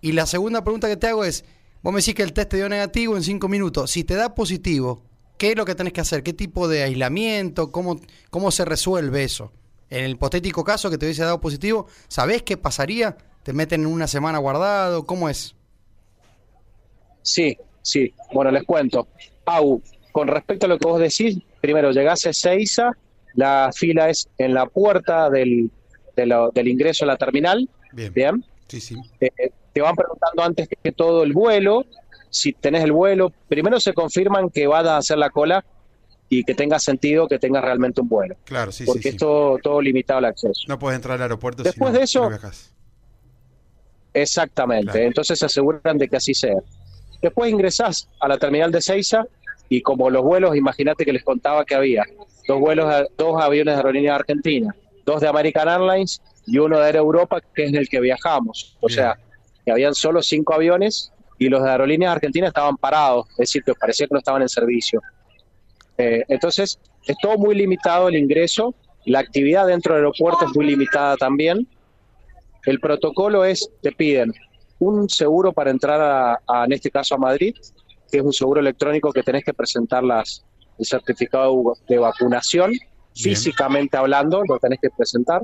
Y 0.00 0.10
la 0.12 0.26
segunda 0.26 0.64
pregunta 0.64 0.88
que 0.88 0.96
te 0.96 1.06
hago 1.06 1.24
es, 1.24 1.44
vos 1.82 1.92
me 1.92 2.00
decís 2.00 2.14
que 2.16 2.24
el 2.24 2.32
test 2.32 2.48
te 2.50 2.56
dio 2.56 2.68
negativo 2.68 3.16
en 3.16 3.22
cinco 3.22 3.48
minutos. 3.48 3.90
Si 3.92 4.02
te 4.02 4.14
da 4.16 4.34
positivo, 4.34 5.04
¿qué 5.42 5.50
es 5.50 5.56
lo 5.56 5.64
que 5.64 5.74
tenés 5.74 5.92
que 5.92 6.00
hacer? 6.00 6.22
¿Qué 6.22 6.32
tipo 6.32 6.68
de 6.68 6.84
aislamiento? 6.84 7.72
¿Cómo, 7.72 8.00
cómo 8.30 8.52
se 8.52 8.64
resuelve 8.64 9.24
eso? 9.24 9.50
En 9.90 10.04
el 10.04 10.12
hipotético 10.12 10.62
caso 10.62 10.88
que 10.88 10.98
te 10.98 11.04
hubiese 11.06 11.24
dado 11.24 11.40
positivo, 11.40 11.88
¿sabés 12.06 12.44
qué 12.44 12.56
pasaría? 12.56 13.16
¿Te 13.42 13.52
meten 13.52 13.80
en 13.80 13.88
una 13.88 14.06
semana 14.06 14.38
guardado? 14.38 15.04
¿Cómo 15.04 15.28
es? 15.28 15.56
Sí, 17.22 17.56
sí. 17.82 18.14
Bueno, 18.32 18.52
les 18.52 18.62
cuento. 18.62 19.08
Pau, 19.42 19.82
con 20.12 20.28
respecto 20.28 20.66
a 20.66 20.68
lo 20.68 20.78
que 20.78 20.86
vos 20.86 21.00
decís, 21.00 21.38
primero 21.60 21.90
llegás 21.90 22.24
a 22.26 22.30
Ezeiza, 22.30 22.92
la 23.34 23.70
fila 23.74 24.10
es 24.10 24.28
en 24.38 24.54
la 24.54 24.66
puerta 24.66 25.28
del, 25.28 25.72
de 26.14 26.26
lo- 26.26 26.50
del 26.52 26.68
ingreso 26.68 27.04
a 27.04 27.08
la 27.08 27.16
terminal, 27.16 27.68
Bien. 27.90 28.12
¿bien? 28.14 28.44
Sí, 28.68 28.80
sí. 28.80 28.94
Eh, 29.20 29.50
te 29.72 29.80
van 29.80 29.96
preguntando 29.96 30.44
antes 30.44 30.68
que 30.82 30.92
todo 30.92 31.24
el 31.24 31.32
vuelo, 31.32 31.84
si 32.32 32.52
tenés 32.54 32.82
el 32.82 32.92
vuelo, 32.92 33.30
primero 33.46 33.78
se 33.78 33.92
confirman 33.92 34.48
que 34.48 34.66
vas 34.66 34.86
a 34.86 34.96
hacer 34.96 35.18
la 35.18 35.28
cola 35.28 35.62
y 36.30 36.44
que 36.44 36.54
tenga 36.54 36.78
sentido 36.78 37.28
que 37.28 37.38
tengas 37.38 37.62
realmente 37.62 38.00
un 38.00 38.08
vuelo, 38.08 38.36
Claro, 38.44 38.72
sí, 38.72 38.84
porque 38.86 39.02
sí, 39.02 39.08
es 39.08 39.14
sí. 39.14 39.18
todo, 39.18 39.58
todo 39.62 39.82
limitado 39.82 40.18
el 40.20 40.24
acceso. 40.24 40.62
No 40.66 40.78
puedes 40.78 40.96
entrar 40.96 41.16
al 41.16 41.22
aeropuerto 41.22 41.62
Después 41.62 41.90
si 41.90 41.92
no, 41.92 41.98
de 41.98 42.04
eso- 42.04 42.30
no. 42.30 42.50
Exactamente, 44.14 44.92
Claro. 44.92 45.06
entonces 45.06 45.38
se 45.38 45.46
aseguran 45.46 45.98
de 45.98 46.08
que 46.08 46.16
así 46.16 46.34
sea. 46.34 46.56
Después 47.20 47.50
ingresás 47.50 48.08
a 48.20 48.28
la 48.28 48.38
terminal 48.38 48.70
de 48.72 48.80
Seiza 48.80 49.24
y 49.68 49.80
como 49.82 50.10
los 50.10 50.22
vuelos, 50.22 50.56
imagínate 50.56 51.04
que 51.04 51.12
les 51.12 51.22
contaba 51.24 51.64
que 51.64 51.74
había 51.74 52.04
dos 52.48 52.60
vuelos, 52.60 52.90
dos 53.16 53.40
aviones 53.40 53.74
de 53.74 53.78
aerolínea 53.78 54.14
argentina, 54.16 54.74
dos 55.06 55.20
de 55.20 55.28
American 55.28 55.68
Airlines 55.68 56.20
y 56.46 56.58
uno 56.58 56.78
de 56.78 56.88
Air 56.88 56.96
Europa, 56.96 57.40
que 57.54 57.64
es 57.64 57.68
en 57.70 57.76
el 57.76 57.88
que 57.88 58.00
viajamos. 58.00 58.76
O 58.80 58.86
Bien. 58.88 58.96
sea, 58.96 59.18
que 59.64 59.70
habían 59.70 59.94
solo 59.94 60.22
cinco 60.22 60.54
aviones 60.54 61.12
y 61.38 61.48
los 61.48 61.62
de 61.62 61.70
aerolíneas 61.70 62.12
argentinas 62.12 62.48
estaban 62.48 62.76
parados, 62.76 63.26
es 63.30 63.36
decir, 63.36 63.62
que 63.64 63.74
parecía 63.74 64.06
que 64.06 64.14
no 64.14 64.18
estaban 64.18 64.42
en 64.42 64.48
servicio. 64.48 65.00
Eh, 65.98 66.22
entonces, 66.28 66.78
es 67.06 67.16
todo 67.20 67.36
muy 67.36 67.54
limitado 67.54 68.08
el 68.08 68.16
ingreso 68.16 68.74
La 69.04 69.18
actividad 69.18 69.66
dentro 69.66 69.94
del 69.94 70.04
aeropuerto 70.04 70.46
es 70.46 70.54
muy 70.54 70.66
limitada 70.66 71.16
también. 71.16 71.66
El 72.64 72.78
protocolo 72.78 73.44
es, 73.44 73.68
te 73.82 73.90
piden 73.92 74.32
un 74.78 75.08
seguro 75.08 75.52
para 75.52 75.70
entrar 75.70 76.00
a, 76.00 76.40
a, 76.46 76.64
en 76.64 76.72
este 76.72 76.90
caso 76.90 77.16
a 77.16 77.18
Madrid, 77.18 77.54
que 78.10 78.18
es 78.18 78.22
un 78.22 78.32
seguro 78.32 78.60
electrónico 78.60 79.12
que 79.12 79.22
tenés 79.22 79.44
que 79.44 79.52
presentar 79.52 80.04
las, 80.04 80.44
el 80.78 80.86
certificado 80.86 81.76
de 81.88 81.98
vacunación, 81.98 82.70
Bien. 82.70 82.82
físicamente 83.14 83.96
hablando, 83.96 84.42
lo 84.48 84.58
tenés 84.58 84.78
que 84.80 84.90
presentar. 84.90 85.42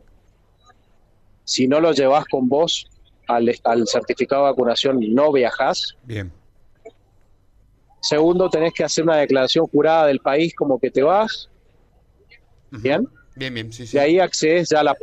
Si 1.44 1.66
no 1.66 1.80
lo 1.80 1.92
llevas 1.92 2.24
con 2.26 2.48
vos 2.48 2.86
al, 3.28 3.54
al 3.64 3.86
certificado 3.86 4.44
de 4.44 4.50
vacunación, 4.50 4.98
no 5.14 5.30
viajás. 5.30 5.96
Bien. 6.02 6.32
Segundo, 8.00 8.48
tenés 8.48 8.72
que 8.72 8.84
hacer 8.84 9.04
una 9.04 9.16
declaración 9.16 9.66
jurada 9.66 10.06
del 10.06 10.20
país 10.20 10.54
como 10.54 10.78
que 10.78 10.90
te 10.90 11.02
vas. 11.02 11.48
Bien. 12.70 13.08
Bien, 13.36 13.54
bien, 13.54 13.72
sí, 13.72 13.86
sí. 13.86 13.96
De 13.96 14.02
ahí 14.02 14.18
accedes 14.18 14.70
ya 14.70 14.80
a 14.80 14.84
la. 14.84 14.96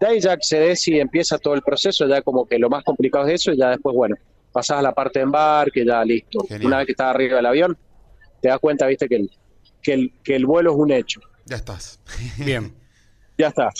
De 0.00 0.06
ahí 0.06 0.20
ya 0.20 0.32
accedes 0.32 0.86
y 0.88 1.00
empieza 1.00 1.38
todo 1.38 1.54
el 1.54 1.62
proceso, 1.62 2.06
ya 2.06 2.22
como 2.22 2.46
que 2.46 2.58
lo 2.58 2.68
más 2.68 2.84
complicado 2.84 3.26
es 3.26 3.34
eso, 3.40 3.52
y 3.52 3.56
ya 3.56 3.70
después, 3.70 3.94
bueno, 3.94 4.16
pasás 4.52 4.78
a 4.78 4.82
la 4.82 4.92
parte 4.92 5.20
de 5.20 5.24
embarque, 5.24 5.84
ya 5.84 6.04
listo. 6.04 6.44
Genial. 6.46 6.66
Una 6.66 6.76
vez 6.78 6.86
que 6.86 6.92
estás 6.92 7.14
arriba 7.14 7.36
del 7.36 7.46
avión, 7.46 7.78
te 8.42 8.48
das 8.48 8.58
cuenta, 8.58 8.86
viste, 8.86 9.08
que 9.08 9.16
el, 9.16 9.30
que 9.82 9.92
el, 9.94 10.12
que 10.22 10.36
el 10.36 10.44
vuelo 10.46 10.72
es 10.72 10.76
un 10.76 10.92
hecho. 10.92 11.20
Ya 11.46 11.56
estás. 11.56 12.00
Bien. 12.38 12.74
ya 13.38 13.48
está. 13.48 13.70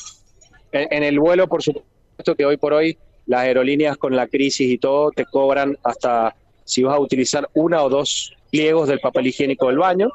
En, 0.72 0.88
en, 0.90 1.02
el 1.02 1.18
vuelo, 1.18 1.48
por 1.48 1.62
supuesto 1.62 2.34
que 2.36 2.46
hoy 2.46 2.56
por 2.56 2.72
hoy 2.72 2.96
las 3.26 3.43
aerolíneas 3.43 3.97
con 3.97 4.14
la 4.14 4.26
crisis 4.26 4.71
y 4.71 4.78
todo 4.78 5.11
te 5.11 5.25
cobran 5.25 5.78
hasta 5.83 6.35
si 6.64 6.83
vas 6.83 6.97
a 6.97 7.00
utilizar 7.00 7.49
una 7.54 7.83
o 7.83 7.88
dos 7.88 8.35
pliegos 8.50 8.88
del 8.88 9.00
papel 9.00 9.28
higiénico 9.28 9.69
del 9.69 9.78
baño. 9.78 10.11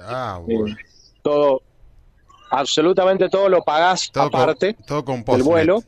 Ah, 0.00 0.40
bueno. 0.42 0.68
Eh, 0.68 0.76
todo, 1.22 1.62
absolutamente 2.50 3.28
todo 3.28 3.48
lo 3.48 3.62
pagás 3.62 4.10
todo 4.10 4.24
aparte 4.24 4.74
con, 4.74 4.86
todo 4.86 5.04
con 5.04 5.24
del 5.24 5.42
vuelo. 5.42 5.82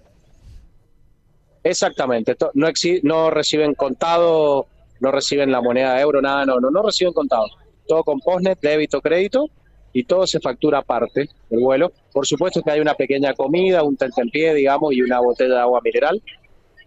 Exactamente, 1.63 2.37
no, 2.55 2.69
no 3.03 3.31
reciben 3.31 3.75
contado, 3.75 4.67
no 5.01 5.13
reciben 5.13 5.53
la 5.53 5.61
moneda 5.61 5.95
de 5.95 6.01
euro, 6.01 6.23
nada, 6.23 6.47
no, 6.47 6.59
no, 6.59 6.71
no 6.71 6.83
reciben 6.83 7.13
contado. 7.13 7.47
Todo 7.87 8.03
con 8.03 8.21
postnet, 8.21 8.59
débito, 8.61 9.01
crédito 9.03 9.47
y 9.93 10.05
todo 10.05 10.27
se 10.27 10.41
factura 10.41 10.79
aparte 10.79 11.29
del 11.51 11.61
vuelo. 11.61 11.93
Por 12.13 12.27
supuesto 12.27 12.63
que 12.63 12.71
hay 12.71 12.81
una 12.81 12.95
pequeña 12.95 13.35
comida, 13.35 13.83
un 13.83 13.97
tentempié, 13.97 14.55
digamos, 14.55 14.93
y 14.95 15.03
una 15.03 15.21
botella 15.21 15.57
de 15.57 15.61
agua 15.61 15.81
mineral 15.83 16.23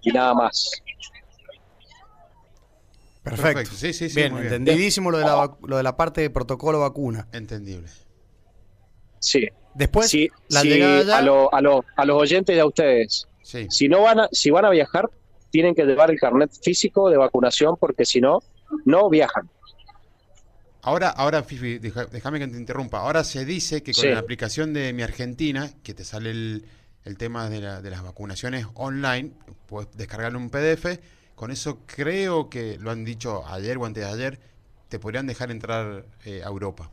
y 0.04 0.12
nada 0.12 0.34
más. 0.34 0.72
Perfecto. 3.24 3.44
Perfecto. 3.44 3.76
Sí, 3.76 3.94
sí, 3.94 4.10
sí, 4.10 4.16
bien, 4.16 4.34
muy 4.34 4.42
bien. 4.42 4.54
entendidísimo 4.56 5.10
lo 5.10 5.18
de, 5.18 5.24
la, 5.26 5.56
lo 5.66 5.78
de 5.78 5.84
la 5.84 5.96
parte 5.96 6.22
de 6.22 6.30
protocolo 6.30 6.80
vacuna. 6.82 7.28
Entendible. 7.32 7.88
Sí. 9.20 9.48
Después, 9.76 10.10
sí, 10.10 10.30
la 10.50 10.62
sí, 10.62 10.68
llegada 10.70 11.04
ya- 11.04 11.18
a, 11.18 11.22
lo- 11.22 11.54
a, 11.54 11.62
lo- 11.62 11.86
a 11.96 12.06
los 12.06 12.22
oyentes 12.22 12.56
y 12.56 12.60
a 12.60 12.66
ustedes, 12.66 13.28
Sí. 13.42 13.66
si 13.70 13.88
no 13.88 14.02
van 14.02 14.20
a, 14.20 14.28
si 14.32 14.52
van 14.52 14.66
a 14.66 14.70
viajar, 14.70 15.10
tienen 15.50 15.74
que 15.74 15.84
llevar 15.86 16.12
el 16.12 16.20
carnet 16.20 16.52
físico 16.62 17.10
de 17.10 17.18
vacunación 17.18 17.78
porque 17.80 18.06
si 18.06 18.20
no, 18.22 18.40
no 18.86 19.10
viajan. 19.10 19.50
Ahora, 20.82 21.10
ahora, 21.10 21.44
Fifi, 21.44 21.80
déjame 21.80 22.40
que 22.40 22.48
te 22.48 22.58
interrumpa. 22.58 23.00
Ahora 23.00 23.24
se 23.24 23.46
dice 23.46 23.82
que 23.82 23.94
con 23.94 24.02
Sí. 24.02 24.10
la 24.10 24.20
aplicación 24.20 24.74
de 24.74 24.92
Mi 24.92 25.02
Argentina, 25.02 25.72
que 25.82 25.94
te 25.94 26.04
sale 26.04 26.32
el, 26.32 26.66
el 27.06 27.18
tema 27.18 27.50
de, 27.50 27.62
la- 27.62 27.82
de 27.82 27.90
las 27.90 28.02
vacunaciones 28.04 28.66
online, 28.76 29.32
puedes 29.68 29.92
descargarle 29.98 30.38
un 30.38 30.50
PDF. 30.50 31.00
Con 31.36 31.52
eso 31.52 31.80
creo 31.86 32.50
que 32.50 32.78
lo 32.80 32.92
han 32.92 33.04
dicho 33.04 33.46
ayer 33.48 33.78
o 33.78 33.86
antes 33.86 34.04
de 34.06 34.10
ayer, 34.10 34.40
te 34.90 35.00
podrían 35.00 35.26
dejar 35.28 35.52
entrar 35.52 36.06
eh, 36.26 36.42
a 36.44 36.48
Europa. 36.48 36.92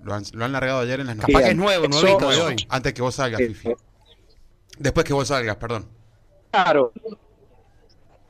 Lo 0.00 0.12
han, 0.14 0.24
lo 0.32 0.44
han 0.44 0.52
largado 0.52 0.80
ayer 0.80 1.00
en 1.00 1.06
las 1.06 1.16
Capaz 1.16 1.28
Bien. 1.28 1.42
que 1.42 1.48
es 1.50 1.56
nuevo, 1.56 1.88
nuevito 1.88 2.28
de 2.30 2.40
hoy. 2.42 2.56
Antes 2.68 2.92
que 2.92 3.02
vos 3.02 3.14
salgas, 3.14 3.40
Fifi. 3.40 3.70
Después 4.78 5.04
que 5.06 5.12
vos 5.14 5.28
salgas, 5.28 5.56
perdón. 5.56 5.88
Claro, 6.50 6.92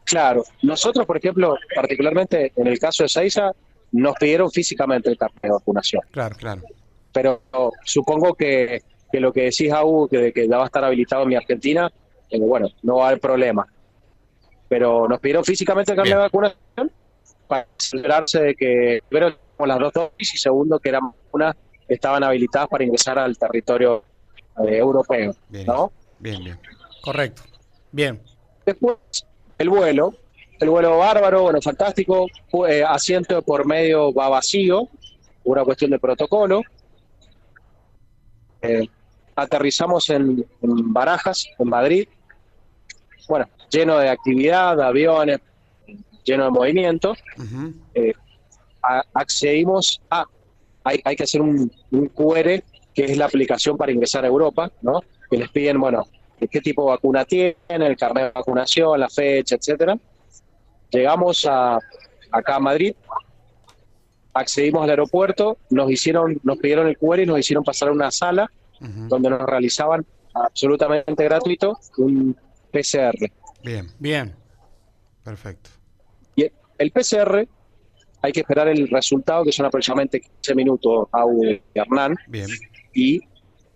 claro. 0.05 0.45
Nosotros, 0.63 1.05
por 1.07 1.17
ejemplo, 1.17 1.57
particularmente 1.75 2.53
en 2.57 2.67
el 2.69 2.79
caso 2.79 3.03
de 3.03 3.09
Saiza, 3.09 3.51
nos 3.93 4.15
pidieron 4.17 4.51
físicamente 4.51 5.09
el 5.11 5.17
carnet 5.19 5.43
de 5.43 5.51
vacunación. 5.51 6.03
Claro. 6.11 6.37
Claro. 6.37 6.63
Pero 7.13 7.43
supongo 7.85 8.35
que, 8.35 8.83
que 9.11 9.21
lo 9.21 9.33
que 9.33 9.43
decís, 9.43 9.73
Agu, 9.73 10.09
que, 10.09 10.33
que 10.33 10.49
ya 10.49 10.57
va 10.57 10.65
a 10.65 10.67
estar 10.67 10.85
habilitado 10.85 11.23
en 11.23 11.29
mi 11.29 11.35
Argentina, 11.37 11.91
eh, 12.31 12.39
bueno, 12.41 12.69
no 12.83 12.97
va 12.97 13.05
a 13.05 13.09
haber 13.09 13.21
problema. 13.21 13.67
Pero 14.69 15.09
nos 15.09 15.21
pidieron 15.21 15.45
físicamente 15.45 15.93
el 15.93 16.01
Bien. 16.01 16.17
de 16.17 16.23
vacunación 16.23 16.93
para 17.47 17.67
asegurarse 17.79 18.43
de 18.43 18.55
que, 18.55 19.01
primero, 19.09 19.37
con 19.57 19.69
las 19.69 19.79
dos 19.79 19.93
dosis 19.93 20.35
y 20.35 20.39
segundo, 20.39 20.79
que 20.79 20.89
eran 20.89 21.03
vacunas 21.25 21.55
que 21.87 21.95
estaban 21.95 22.25
habilitadas 22.25 22.69
para 22.69 22.85
ingresar 22.85 23.19
al 23.19 23.39
territorio 23.39 24.03
eh, 24.67 24.77
europeo. 24.77 25.35
Bien. 25.49 25.67
¿no? 25.67 25.93
Bien, 26.19 26.43
bien. 26.43 26.59
Correcto. 27.03 27.43
Bien. 27.93 28.21
Después, 28.65 28.97
el 29.59 29.71
vuelo, 29.71 30.15
el 30.59 30.71
vuelo 30.71 30.99
bárbaro, 30.99 31.43
bueno, 31.43 31.61
fantástico, 31.63 32.27
eh, 32.69 32.83
asiento 32.87 33.41
por 33.43 33.67
medio 33.67 34.13
va 34.13 34.29
vacío, 34.29 34.89
una 35.45 35.65
cuestión 35.65 35.93
de 35.93 35.99
protocolo. 35.99 36.63
Eh, 38.63 38.87
aterrizamos 39.35 40.09
en, 40.11 40.45
en 40.63 40.93
Barajas, 40.93 41.47
en 41.59 41.69
Madrid, 41.69 42.09
bueno, 43.29 43.47
lleno 43.71 43.99
de 43.99 44.09
actividad, 44.09 44.77
de 44.77 44.85
aviones, 44.85 45.41
lleno 46.25 46.45
de 46.45 46.51
movimiento. 46.51 47.15
A- 48.83 49.03
accedimos 49.15 50.01
a, 50.11 50.25
hay, 50.85 51.01
hay 51.05 51.17
que 51.17 51.25
hacer 51.25 51.41
un, 51.41 51.71
un 51.91 52.09
QR, 52.09 52.63
que 52.95 53.05
es 53.05 53.17
la 53.19 53.27
aplicación 53.27 53.77
para 53.77 53.93
ingresar 53.93 54.25
a 54.25 54.29
Europa, 54.29 54.71
¿no? 54.81 55.03
Que 55.29 55.39
les 55.39 55.51
piden, 55.51 55.81
bueno, 55.81 56.05
qué 56.51 56.61
tipo 56.61 56.85
de 56.85 56.91
vacuna 56.91 57.25
tienen, 57.25 57.57
el 57.69 57.97
carnet 57.97 58.25
de 58.27 58.31
vacunación, 58.31 59.01
la 59.01 59.09
fecha, 59.09 59.57
etcétera. 59.57 59.99
Llegamos 60.91 61.45
a, 61.47 61.79
acá 62.31 62.57
a 62.57 62.61
Madrid, 62.61 62.95
accedimos 64.37 64.83
al 64.85 64.91
aeropuerto, 64.91 65.59
nos 65.71 65.91
hicieron, 65.91 66.39
nos 66.43 66.59
pidieron 66.59 66.87
el 66.89 66.97
QR 66.99 67.21
y 67.21 67.27
nos 67.27 67.39
hicieron 67.39 67.65
pasar 67.65 67.89
a 67.89 67.93
una 67.93 68.11
sala 68.11 68.51
donde 68.81 69.31
nos 69.31 69.43
realizaban 69.43 70.05
absolutamente 70.35 71.25
gratuito 71.25 71.79
un 71.97 72.37
PCR. 72.71 73.31
Bien, 73.65 73.87
Bien. 73.99 74.35
perfecto. 75.25 75.71
Y 76.37 76.47
el 76.79 76.91
PCR 76.93 77.49
hay 78.23 78.33
que 78.33 78.41
esperar 78.41 78.69
el 78.69 78.87
resultado, 78.89 79.45
que 79.45 79.53
son 79.53 79.67
aproximadamente 79.67 80.21
15 80.21 80.55
minutos 80.55 81.09
a 81.13 81.25
Hernán, 81.75 82.17
Bien. 82.29 82.49
y 82.93 83.21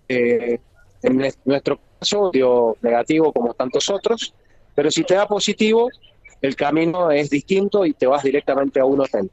eh, 0.09 0.59
en 1.03 1.19
nues- 1.19 1.39
nuestro 1.45 1.81
caso 1.99 2.31
dio 2.33 2.77
negativo 2.83 3.33
como 3.33 3.55
tantos 3.55 3.89
otros, 3.89 4.35
pero 4.75 4.91
si 4.91 5.03
te 5.05 5.15
da 5.15 5.27
positivo, 5.27 5.89
el 6.43 6.57
camino 6.57 7.11
es 7.11 7.31
distinto 7.31 7.87
y 7.87 7.93
te 7.95 8.07
vas 8.07 8.23
directamente 8.23 8.81
a 8.81 8.85
un 8.85 9.01
hotel. 9.01 9.31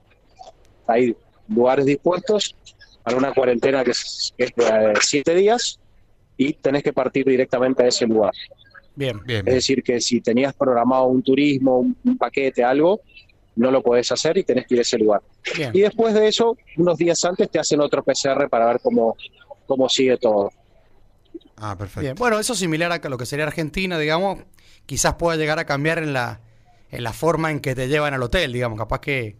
Hay 0.87 1.15
lugares 1.47 1.85
dispuestos 1.85 2.55
para 3.03 3.17
una 3.17 3.33
cuarentena 3.33 3.83
que 3.83 3.91
es, 3.91 4.33
que 4.37 4.45
es 4.45 4.55
de 4.55 4.65
eh, 4.65 4.93
siete 5.01 5.35
días 5.35 5.79
y 6.35 6.53
tenés 6.53 6.83
que 6.83 6.93
partir 6.93 7.25
directamente 7.25 7.83
a 7.83 7.87
ese 7.87 8.05
lugar. 8.05 8.33
Bien. 8.95 9.21
Bien, 9.25 9.47
Es 9.47 9.53
decir, 9.53 9.83
que 9.83 10.01
si 10.01 10.21
tenías 10.21 10.53
programado 10.53 11.05
un 11.05 11.21
turismo, 11.21 11.79
un, 11.79 11.95
un 12.03 12.17
paquete, 12.17 12.63
algo, 12.63 13.01
no 13.55 13.71
lo 13.71 13.81
podés 13.81 14.11
hacer 14.11 14.37
y 14.37 14.43
tenés 14.43 14.65
que 14.67 14.75
ir 14.75 14.79
a 14.79 14.81
ese 14.81 14.97
lugar. 14.97 15.21
Bien. 15.55 15.71
Y 15.73 15.81
después 15.81 16.13
de 16.13 16.27
eso, 16.27 16.57
unos 16.77 16.97
días 16.97 17.23
antes 17.25 17.49
te 17.49 17.59
hacen 17.59 17.79
otro 17.81 18.03
PCR 18.03 18.49
para 18.49 18.65
ver 18.67 18.79
cómo, 18.81 19.15
cómo 19.65 19.87
sigue 19.89 20.17
todo. 20.17 20.51
Ah, 21.57 21.75
perfecto. 21.77 22.01
Bien, 22.01 22.15
bueno, 22.15 22.39
eso 22.39 22.53
es 22.53 22.59
similar 22.59 22.91
a 22.91 23.09
lo 23.09 23.17
que 23.17 23.25
sería 23.25 23.45
Argentina, 23.45 23.97
digamos, 23.97 24.39
quizás 24.85 25.15
pueda 25.15 25.37
llegar 25.37 25.59
a 25.59 25.65
cambiar 25.65 25.97
en 25.99 26.13
la, 26.13 26.41
en 26.91 27.03
la 27.03 27.13
forma 27.13 27.51
en 27.51 27.59
que 27.59 27.73
te 27.73 27.87
llevan 27.87 28.13
al 28.13 28.21
hotel, 28.21 28.53
digamos, 28.53 28.77
capaz 28.77 29.01
que 29.01 29.35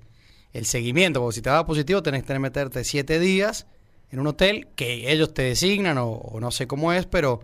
el 0.58 0.66
seguimiento, 0.66 1.22
porque 1.22 1.36
si 1.36 1.42
te 1.42 1.50
da 1.50 1.66
positivo 1.66 2.02
tenés 2.02 2.24
que 2.24 2.40
meterte 2.40 2.84
siete 2.84 3.20
días 3.20 3.68
en 4.12 4.20
un 4.20 4.28
hotel 4.28 4.68
que 4.76 5.12
ellos 5.12 5.34
te 5.34 5.44
designan 5.44 5.98
o, 6.00 6.38
no 6.40 6.52
sé 6.52 6.68
cómo 6.68 6.94
es, 6.94 7.06
pero 7.06 7.42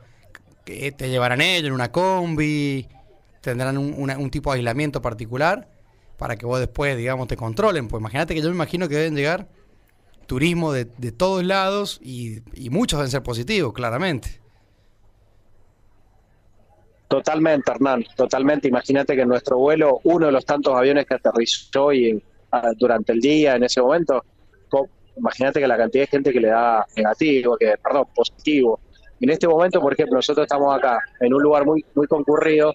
que 0.65 0.91
te 0.91 1.10
llevarán 1.10 1.41
ellos 1.41 1.67
en 1.67 1.73
una 1.73 1.91
combi, 1.91 2.88
tendrán 3.41 3.78
un, 3.78 4.30
tipo 4.32 4.52
de 4.52 4.58
aislamiento 4.58 5.02
particular 5.02 5.69
para 6.17 6.38
que 6.38 6.45
vos 6.45 6.60
después, 6.60 6.97
digamos, 6.97 7.28
te 7.28 7.36
controlen. 7.36 7.88
Pues 7.88 7.99
imagínate 7.99 8.34
que 8.34 8.41
yo 8.41 8.49
me 8.49 8.56
imagino 8.56 8.88
que 8.88 8.95
deben 8.95 9.15
llegar 9.15 9.47
turismo 10.26 10.71
de, 10.71 10.86
de 10.86 11.12
todos 11.12 11.43
lados 11.43 11.99
y, 12.02 12.39
y 12.54 12.69
muchos 12.69 12.99
deben 12.99 13.12
ser 13.12 13.23
positivos, 13.23 13.73
claramente. 13.73 14.41
Totalmente, 17.10 17.71
Hernán, 17.71 18.06
totalmente. 18.15 18.69
Imagínate 18.69 19.15
que 19.15 19.26
nuestro 19.26 19.58
vuelo, 19.58 19.99
uno 20.04 20.28
de 20.28 20.32
los 20.32 20.45
tantos 20.45 20.73
aviones 20.76 21.06
que 21.06 21.13
aterrizó 21.13 21.93
y, 21.93 22.23
durante 22.77 23.13
el 23.13 23.19
día, 23.19 23.55
en 23.55 23.63
ese 23.63 23.81
momento, 23.81 24.23
imagínate 25.17 25.59
que 25.59 25.67
la 25.67 25.77
cantidad 25.77 26.03
de 26.03 26.07
gente 26.07 26.33
que 26.33 26.39
le 26.39 26.49
da 26.49 26.85
negativo, 26.95 27.57
que 27.57 27.75
perdón, 27.81 28.05
positivo. 28.15 28.79
En 29.19 29.29
este 29.29 29.47
momento, 29.47 29.79
por 29.79 29.93
ejemplo, 29.93 30.15
nosotros 30.15 30.45
estamos 30.45 30.75
acá 30.75 30.99
en 31.19 31.33
un 31.33 31.41
lugar 31.41 31.65
muy, 31.65 31.85
muy 31.95 32.07
concurrido, 32.07 32.73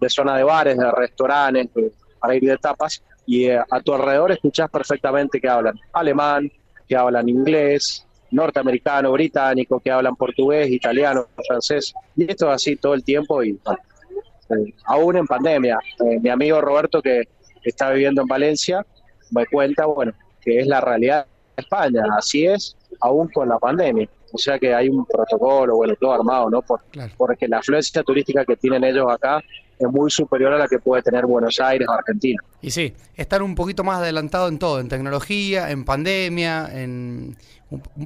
de 0.00 0.10
zona 0.10 0.36
de 0.36 0.42
bares, 0.42 0.76
de 0.76 0.90
restaurantes, 0.90 1.92
para 2.18 2.34
ir 2.34 2.42
de 2.42 2.56
tapas, 2.58 3.02
y 3.26 3.46
eh, 3.46 3.58
a 3.58 3.80
tu 3.80 3.94
alrededor 3.94 4.32
escuchás 4.32 4.68
perfectamente 4.70 5.40
que 5.40 5.48
hablan 5.48 5.78
alemán, 5.92 6.50
que 6.88 6.96
hablan 6.96 7.28
inglés, 7.28 8.06
norteamericano, 8.30 9.12
británico, 9.12 9.80
que 9.80 9.90
hablan 9.90 10.16
portugués, 10.16 10.68
italiano, 10.70 11.26
francés, 11.46 11.94
y 12.16 12.30
esto 12.30 12.48
es 12.48 12.54
así 12.54 12.76
todo 12.76 12.94
el 12.94 13.04
tiempo 13.04 13.42
y 13.42 13.50
eh, 13.50 14.74
aún 14.86 15.16
en 15.16 15.26
pandemia. 15.26 15.78
Eh, 16.04 16.18
mi 16.20 16.28
amigo 16.28 16.60
Roberto 16.60 17.00
que 17.00 17.22
está 17.62 17.90
viviendo 17.90 18.22
en 18.22 18.28
Valencia 18.28 18.84
me 19.32 19.46
cuenta, 19.46 19.86
bueno, 19.86 20.12
que 20.40 20.60
es 20.60 20.66
la 20.66 20.80
realidad 20.80 21.26
de 21.56 21.62
España, 21.62 22.02
así 22.16 22.46
es, 22.46 22.76
aún 23.00 23.28
con 23.28 23.48
la 23.48 23.58
pandemia. 23.58 24.08
O 24.32 24.38
sea 24.38 24.58
que 24.58 24.74
hay 24.74 24.88
un 24.88 25.04
protocolo, 25.04 25.76
bueno, 25.76 25.94
todo 26.00 26.12
armado, 26.12 26.48
¿no? 26.48 26.62
Por, 26.62 26.80
Porque 27.16 27.46
la 27.48 27.58
afluencia 27.58 28.02
turística 28.02 28.44
que 28.44 28.56
tienen 28.56 28.82
ellos 28.84 29.06
acá 29.10 29.42
es 29.78 29.88
muy 29.90 30.10
superior 30.10 30.52
a 30.52 30.58
la 30.58 30.68
que 30.68 30.78
puede 30.78 31.02
tener 31.02 31.26
Buenos 31.26 31.60
Aires 31.60 31.86
o 31.88 31.92
Argentina. 31.92 32.42
Y 32.62 32.70
sí, 32.70 32.94
están 33.14 33.42
un 33.42 33.54
poquito 33.54 33.84
más 33.84 33.98
adelantados 33.98 34.50
en 34.50 34.58
todo, 34.58 34.80
en 34.80 34.88
tecnología, 34.88 35.70
en 35.70 35.84
pandemia, 35.84 36.70
en 36.72 37.36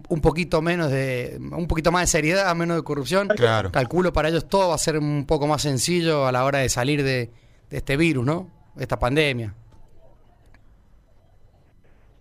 un, 0.08 0.20
poquito 0.20 0.62
menos 0.62 0.90
de, 0.90 1.38
un 1.38 1.66
poquito 1.68 1.92
más 1.92 2.02
de 2.02 2.06
seriedad, 2.06 2.54
menos 2.56 2.76
de 2.76 2.82
corrupción. 2.82 3.28
Claro. 3.28 3.70
Calculo 3.70 4.12
para 4.12 4.28
ellos 4.28 4.48
todo 4.48 4.70
va 4.70 4.74
a 4.74 4.78
ser 4.78 4.98
un 4.98 5.26
poco 5.26 5.46
más 5.46 5.62
sencillo 5.62 6.26
a 6.26 6.32
la 6.32 6.44
hora 6.44 6.60
de 6.60 6.68
salir 6.68 7.02
de, 7.02 7.30
de 7.70 7.76
este 7.76 7.96
virus, 7.96 8.24
¿no? 8.24 8.50
De 8.74 8.82
esta 8.84 8.98
pandemia. 8.98 9.54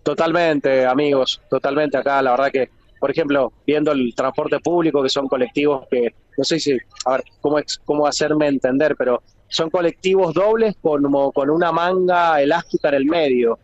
Totalmente, 0.06 0.86
amigos, 0.86 1.42
totalmente 1.50 1.96
acá, 1.98 2.22
la 2.22 2.30
verdad 2.30 2.52
que, 2.52 2.70
por 3.00 3.10
ejemplo, 3.10 3.52
viendo 3.66 3.90
el 3.90 4.14
transporte 4.14 4.60
público, 4.60 5.02
que 5.02 5.08
son 5.08 5.26
colectivos 5.26 5.84
que, 5.90 6.14
no 6.38 6.44
sé 6.44 6.60
si, 6.60 6.78
a 7.06 7.10
ver, 7.10 7.24
cómo, 7.40 7.58
cómo 7.84 8.06
hacerme 8.06 8.46
entender, 8.46 8.94
pero 8.96 9.20
son 9.48 9.68
colectivos 9.68 10.32
dobles 10.32 10.76
con, 10.80 11.02
con 11.32 11.50
una 11.50 11.72
manga 11.72 12.40
elástica 12.40 12.90
en 12.90 12.94
el 12.94 13.06
medio. 13.06 13.58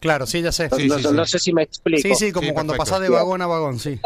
Claro, 0.00 0.24
sí, 0.24 0.40
ya 0.40 0.52
sé. 0.52 0.70
No, 1.12 1.26
sé 1.26 1.38
si 1.38 1.52
me 1.52 1.64
explico. 1.64 2.00
Sí, 2.00 2.14
sí, 2.14 2.32
como 2.32 2.54
cuando 2.54 2.74
pasás 2.78 3.02
de 3.02 3.10
vagón 3.10 3.42
a 3.42 3.46
vagón, 3.46 3.78
sí. 3.78 4.00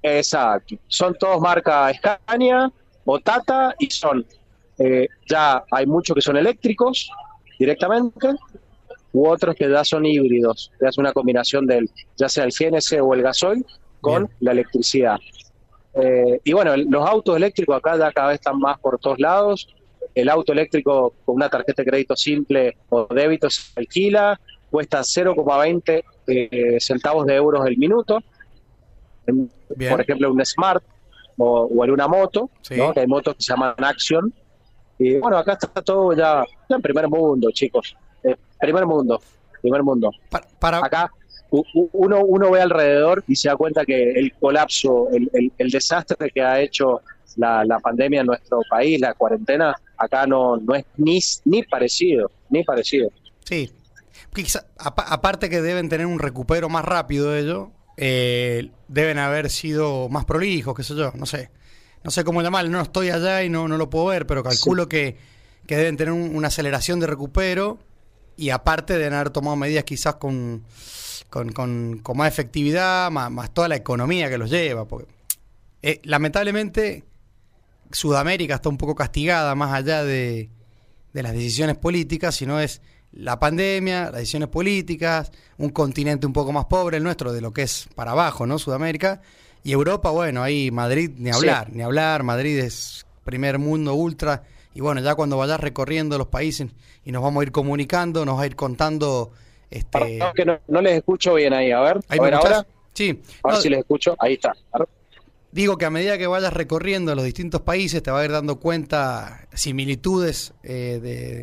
Exacto. 0.00 0.76
Son 0.86 1.16
todos 1.18 1.40
marca 1.40 1.92
Scania 1.92 2.70
o 3.04 3.18
Tata 3.18 3.74
y 3.80 3.90
son, 3.90 4.24
eh, 4.78 5.08
ya 5.28 5.64
hay 5.72 5.86
muchos 5.86 6.14
que 6.14 6.22
son 6.22 6.36
eléctricos 6.36 7.10
directamente 7.58 8.28
u 9.12 9.28
otros 9.28 9.54
que 9.54 9.68
ya 9.68 9.84
son 9.84 10.06
híbridos, 10.06 10.70
que 10.78 10.86
hace 10.86 11.00
una 11.00 11.12
combinación 11.12 11.66
del, 11.66 11.90
ya 12.16 12.28
sea 12.28 12.44
el 12.44 12.50
GNC 12.50 13.02
o 13.02 13.14
el 13.14 13.22
gasoil 13.22 13.64
con 14.00 14.28
la 14.40 14.52
electricidad. 14.52 15.18
Eh, 15.94 16.40
y 16.44 16.52
bueno, 16.52 16.76
los 16.76 17.06
autos 17.06 17.36
eléctricos 17.36 17.76
acá 17.76 17.96
ya 17.98 18.10
cada 18.12 18.28
vez 18.28 18.36
están 18.36 18.58
más 18.58 18.78
por 18.78 18.98
todos 18.98 19.18
lados. 19.18 19.68
El 20.14 20.28
auto 20.28 20.52
eléctrico 20.52 21.14
con 21.24 21.36
una 21.36 21.48
tarjeta 21.48 21.82
de 21.82 21.90
crédito 21.90 22.16
simple 22.16 22.76
o 22.88 23.06
débito 23.06 23.48
se 23.50 23.62
alquila, 23.76 24.38
cuesta 24.70 25.00
0,20 25.00 26.02
eh, 26.26 26.76
centavos 26.80 27.26
de 27.26 27.34
euros 27.34 27.66
el 27.66 27.76
minuto. 27.76 28.18
por 29.26 30.00
ejemplo, 30.00 30.32
un 30.32 30.44
Smart 30.44 30.82
o, 31.36 31.62
o 31.64 31.84
en 31.84 31.90
una 31.90 32.08
moto, 32.08 32.50
¿no? 32.70 32.92
que 32.92 33.00
hay 33.00 33.06
motos 33.06 33.36
que 33.36 33.42
se 33.42 33.52
llaman 33.52 33.74
Action. 33.78 34.32
Y 34.98 35.18
bueno, 35.18 35.36
acá 35.38 35.54
está 35.54 35.82
todo 35.82 36.12
ya, 36.14 36.44
en 36.68 36.82
primer 36.82 37.08
mundo, 37.08 37.50
chicos. 37.50 37.96
Primer 38.62 38.86
mundo, 38.86 39.20
primer 39.60 39.82
mundo. 39.82 40.12
Para, 40.60 40.78
Acá 40.78 41.10
uno, 41.50 42.24
uno 42.24 42.50
ve 42.52 42.60
alrededor 42.60 43.24
y 43.26 43.34
se 43.34 43.48
da 43.48 43.56
cuenta 43.56 43.84
que 43.84 44.12
el 44.12 44.32
colapso, 44.34 45.08
el, 45.10 45.52
el, 45.58 45.70
desastre 45.70 46.30
que 46.30 46.40
ha 46.40 46.60
hecho 46.60 47.00
la, 47.36 47.64
la, 47.64 47.80
pandemia 47.80 48.20
en 48.20 48.28
nuestro 48.28 48.60
país, 48.70 49.00
la 49.00 49.14
cuarentena, 49.14 49.74
acá 49.96 50.28
no, 50.28 50.56
no 50.58 50.76
es 50.76 50.84
ni, 50.96 51.18
ni 51.44 51.64
parecido, 51.64 52.30
ni 52.50 52.62
parecido. 52.62 53.10
Sí, 53.44 53.68
aparte 54.78 55.50
que 55.50 55.60
deben 55.60 55.88
tener 55.88 56.06
un 56.06 56.20
recupero 56.20 56.68
más 56.68 56.84
rápido 56.84 57.32
de 57.32 57.40
ello, 57.40 57.70
eh, 57.96 58.70
deben 58.86 59.18
haber 59.18 59.50
sido 59.50 60.08
más 60.08 60.24
prolijos, 60.24 60.76
qué 60.76 60.84
sé 60.84 60.94
yo, 60.94 61.10
no 61.16 61.26
sé. 61.26 61.50
No 62.04 62.12
sé 62.12 62.22
cómo 62.22 62.42
llamarlo, 62.42 62.70
no 62.70 62.80
estoy 62.80 63.10
allá 63.10 63.42
y 63.42 63.50
no, 63.50 63.66
no 63.66 63.76
lo 63.76 63.90
puedo 63.90 64.06
ver, 64.06 64.24
pero 64.24 64.44
calculo 64.44 64.88
que, 64.88 65.16
que, 65.66 65.76
deben 65.76 65.96
tener 65.96 66.12
una 66.12 66.48
aceleración 66.48 67.00
de 67.00 67.08
recupero 67.08 67.78
y 68.36 68.50
aparte 68.50 68.98
de 68.98 69.06
haber 69.06 69.30
tomado 69.30 69.56
medidas 69.56 69.84
quizás 69.84 70.16
con, 70.16 70.64
con, 71.28 71.52
con, 71.52 72.16
más 72.16 72.28
efectividad, 72.28 73.10
más, 73.10 73.52
toda 73.52 73.68
la 73.68 73.76
economía 73.76 74.28
que 74.28 74.38
los 74.38 74.50
lleva. 74.50 74.86
Porque, 74.86 75.10
eh, 75.82 76.00
lamentablemente, 76.04 77.04
Sudamérica 77.90 78.56
está 78.56 78.68
un 78.68 78.78
poco 78.78 78.94
castigada 78.94 79.54
más 79.54 79.72
allá 79.72 80.04
de, 80.04 80.50
de 81.12 81.22
las 81.22 81.32
decisiones 81.32 81.76
políticas, 81.76 82.34
sino 82.34 82.60
es 82.60 82.80
la 83.12 83.38
pandemia, 83.38 84.04
las 84.04 84.20
decisiones 84.20 84.48
políticas, 84.48 85.30
un 85.58 85.70
continente 85.70 86.26
un 86.26 86.32
poco 86.32 86.52
más 86.52 86.64
pobre, 86.66 86.96
el 86.96 87.02
nuestro, 87.02 87.32
de 87.32 87.40
lo 87.40 87.52
que 87.52 87.62
es 87.62 87.88
para 87.94 88.12
abajo, 88.12 88.46
¿no? 88.46 88.58
Sudamérica. 88.58 89.20
Y 89.64 89.72
Europa, 89.72 90.10
bueno, 90.10 90.42
ahí 90.42 90.70
Madrid, 90.70 91.10
ni 91.16 91.30
hablar, 91.30 91.70
ni 91.72 91.82
hablar, 91.82 92.24
Madrid 92.24 92.58
es 92.58 93.06
primer 93.24 93.58
mundo 93.58 93.94
ultra. 93.94 94.42
Y 94.74 94.80
bueno, 94.80 95.00
ya 95.00 95.14
cuando 95.14 95.36
vayas 95.36 95.60
recorriendo 95.60 96.18
los 96.18 96.28
países 96.28 96.70
y 97.04 97.12
nos 97.12 97.22
vamos 97.22 97.42
a 97.42 97.44
ir 97.44 97.52
comunicando, 97.52 98.24
nos 98.24 98.38
va 98.38 98.42
a 98.42 98.46
ir 98.46 98.56
contando. 98.56 99.32
Este... 99.70 100.18
que 100.34 100.44
no, 100.44 100.80
les 100.80 100.98
escucho 100.98 101.34
bien 101.34 101.52
ahí, 101.52 101.70
a 101.70 101.80
ver. 101.80 102.00
¿Ahí 102.08 102.18
a 102.18 102.22
ver 102.22 102.34
ahora. 102.34 102.66
Sí. 102.92 103.22
A 103.42 103.48
ver 103.52 103.56
si 103.58 103.68
les 103.68 103.80
escucho, 103.80 104.14
ahí 104.18 104.34
está. 104.34 104.54
Digo 105.52 105.76
que 105.76 105.84
a 105.84 105.90
medida 105.90 106.16
que 106.16 106.26
vayas 106.26 106.52
recorriendo 106.54 107.14
los 107.14 107.26
distintos 107.26 107.60
países 107.60 108.02
te 108.02 108.10
va 108.10 108.20
a 108.20 108.24
ir 108.24 108.32
dando 108.32 108.58
cuenta 108.58 109.46
similitudes 109.52 110.54
eh, 110.62 110.98
de, 111.02 111.42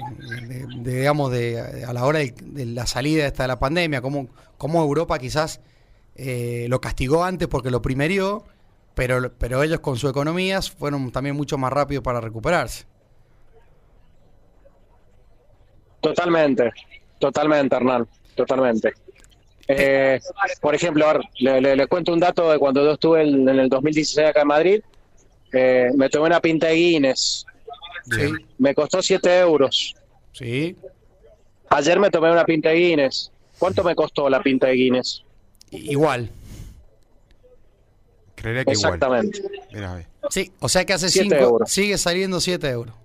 digamos, 0.81 1.31
de, 1.31 1.83
a 1.87 1.93
la 1.93 2.05
hora 2.05 2.17
de, 2.17 2.65
la 2.65 2.87
salida 2.87 3.27
esta 3.27 3.43
de 3.43 3.49
la 3.49 3.59
pandemia, 3.59 4.01
cómo, 4.01 4.29
cómo 4.57 4.81
Europa 4.81 5.19
quizás 5.19 5.61
eh, 6.15 6.65
lo 6.69 6.81
castigó 6.81 7.23
antes 7.23 7.47
porque 7.47 7.69
lo 7.69 7.83
primerió, 7.83 8.45
pero, 8.95 9.31
pero 9.37 9.61
ellos 9.61 9.79
con 9.79 9.95
su 9.95 10.09
economía 10.09 10.59
fueron 10.63 11.11
también 11.11 11.35
mucho 11.35 11.59
más 11.59 11.71
rápidos 11.71 12.03
para 12.03 12.19
recuperarse. 12.19 12.88
Totalmente, 16.01 16.71
totalmente, 17.19 17.75
Hernán, 17.75 18.07
totalmente. 18.35 18.93
Eh, 19.67 20.19
por 20.61 20.73
ejemplo, 20.73 21.05
le, 21.39 21.87
cuento 21.87 22.11
un 22.11 22.19
dato 22.19 22.51
de 22.51 22.57
cuando 22.57 22.83
yo 22.83 22.93
estuve 22.93 23.21
en, 23.21 23.47
el 23.47 23.69
2016 23.69 24.29
acá 24.29 24.41
en 24.41 24.47
Madrid. 24.47 24.81
Eh, 25.53 25.89
me 25.95 26.09
tomé 26.09 26.27
una 26.27 26.39
pinta 26.39 26.67
de 26.67 26.73
Guinness. 26.73 27.45
Me 28.57 28.73
costó 28.73 29.01
7 29.01 29.39
euros. 29.39 29.93
Sí. 30.31 30.75
Ayer 31.69 31.99
me 31.99 32.09
tomé 32.09 32.31
una 32.31 32.45
pinta 32.45 32.69
de 32.69 32.75
Guinness. 32.75 33.31
¿Cuánto 33.59 33.83
me 33.83 33.93
costó 33.93 34.27
la 34.27 34.41
pinta 34.41 34.67
de 34.67 34.73
Guinness? 34.73 35.23
Igual. 35.69 36.31
Creería 38.35 38.65
que 38.65 38.71
Exactamente. 38.71 39.41
Mira, 39.71 40.07
sí, 40.29 40.51
o 40.59 40.69
sea 40.69 40.85
que 40.85 40.93
hace 40.93 41.09
5 41.09 41.35
euros. 41.35 41.71
Sigue 41.71 41.97
saliendo 41.97 42.39
7 42.39 42.67
euros. 42.69 42.95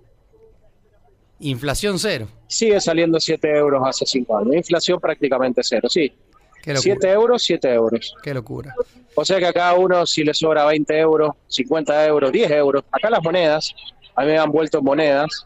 Inflación 1.39 1.99
cero. 1.99 2.27
Sigue 2.47 2.79
saliendo 2.79 3.19
7 3.19 3.57
euros 3.57 3.81
hace 3.85 4.05
5 4.05 4.37
años. 4.37 4.55
Inflación 4.55 4.99
prácticamente 4.99 5.61
cero, 5.63 5.89
sí. 5.89 6.13
7 6.63 7.11
euros, 7.11 7.43
7 7.43 7.73
euros. 7.73 8.15
Qué 8.23 8.33
locura. 8.33 8.73
O 9.13 9.23
sea 9.23 9.37
que 9.39 9.45
a 9.45 9.53
cada 9.53 9.75
uno, 9.75 10.05
si 10.05 10.23
le 10.23 10.33
sobra 10.33 10.65
20 10.65 10.97
euros, 10.97 11.31
50 11.47 12.07
euros, 12.07 12.31
10 12.31 12.51
euros, 12.51 12.83
acá 12.91 13.09
las 13.09 13.23
monedas, 13.23 13.73
a 14.15 14.23
mí 14.23 14.31
me 14.31 14.37
han 14.37 14.51
vuelto 14.51 14.81
monedas, 14.81 15.45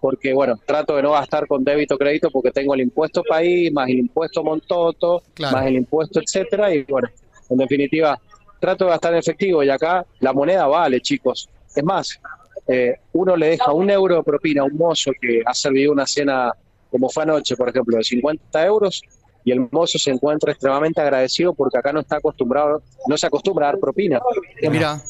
porque 0.00 0.32
bueno, 0.32 0.58
trato 0.64 0.96
de 0.96 1.02
no 1.02 1.12
gastar 1.12 1.46
con 1.46 1.64
débito 1.64 1.94
o 1.94 1.98
crédito 1.98 2.30
porque 2.30 2.50
tengo 2.50 2.74
el 2.74 2.80
impuesto 2.80 3.22
país, 3.22 3.72
más 3.72 3.88
el 3.88 4.00
impuesto 4.00 4.42
montoto, 4.42 5.22
más 5.38 5.66
el 5.66 5.76
impuesto 5.76 6.20
etcétera, 6.20 6.74
y 6.74 6.82
bueno, 6.84 7.08
en 7.50 7.56
definitiva, 7.58 8.18
trato 8.58 8.84
de 8.84 8.90
gastar 8.92 9.12
en 9.12 9.18
efectivo 9.18 9.62
y 9.62 9.70
acá 9.70 10.04
la 10.20 10.32
moneda 10.32 10.66
vale, 10.66 11.00
chicos. 11.00 11.48
Es 11.74 11.84
más, 11.84 12.20
eh, 12.66 12.96
uno 13.12 13.36
le 13.36 13.50
deja 13.50 13.72
un 13.72 13.90
euro 13.90 14.16
de 14.16 14.22
propina 14.22 14.62
a 14.62 14.64
un 14.64 14.76
mozo 14.76 15.12
que 15.20 15.42
ha 15.44 15.54
servido 15.54 15.92
una 15.92 16.06
cena 16.06 16.52
como 16.94 17.10
fue 17.10 17.24
anoche, 17.24 17.56
por 17.56 17.68
ejemplo, 17.68 17.96
de 17.96 18.04
50 18.04 18.64
euros, 18.66 19.02
y 19.42 19.50
el 19.50 19.66
mozo 19.72 19.98
se 19.98 20.12
encuentra 20.12 20.52
extremadamente 20.52 21.00
agradecido 21.00 21.52
porque 21.52 21.76
acá 21.76 21.92
no 21.92 21.98
está 21.98 22.18
acostumbrado, 22.18 22.84
no 23.08 23.18
se 23.18 23.26
acostumbra 23.26 23.66
a 23.66 23.72
dar 23.72 23.80
propina. 23.80 24.20
Mira, 24.70 25.02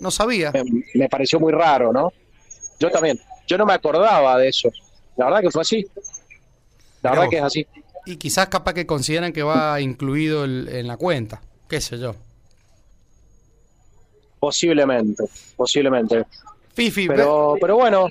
no, 0.00 0.10
sabía. 0.12 0.52
Me, 0.94 1.08
pareció 1.08 1.40
muy 1.40 1.52
raro, 1.52 1.92
¿no? 1.92 2.12
Yo 2.78 2.88
también. 2.88 3.18
Yo 3.48 3.58
no 3.58 3.66
me 3.66 3.72
acordaba 3.72 4.38
de 4.38 4.48
eso. 4.48 4.70
La 5.16 5.24
verdad 5.24 5.40
que 5.40 5.50
fue 5.50 5.62
así. 5.62 5.84
La 7.02 7.10
verdad 7.10 7.28
que 7.28 7.38
es 7.38 7.42
así. 7.42 7.66
Y 8.06 8.16
quizás 8.16 8.46
capaz 8.46 8.74
que 8.74 8.86
consideran 8.86 9.32
que 9.32 9.42
va 9.42 9.80
incluido 9.80 10.44
en 10.44 10.86
la 10.86 10.96
cuenta, 10.96 11.42
qué 11.68 11.80
sé 11.80 11.98
yo. 11.98 12.14
Posiblemente, 14.40 15.24
posiblemente. 15.54 16.24
Fifi, 16.74 17.06
pero, 17.06 17.56
pero 17.60 17.76
bueno. 17.76 18.08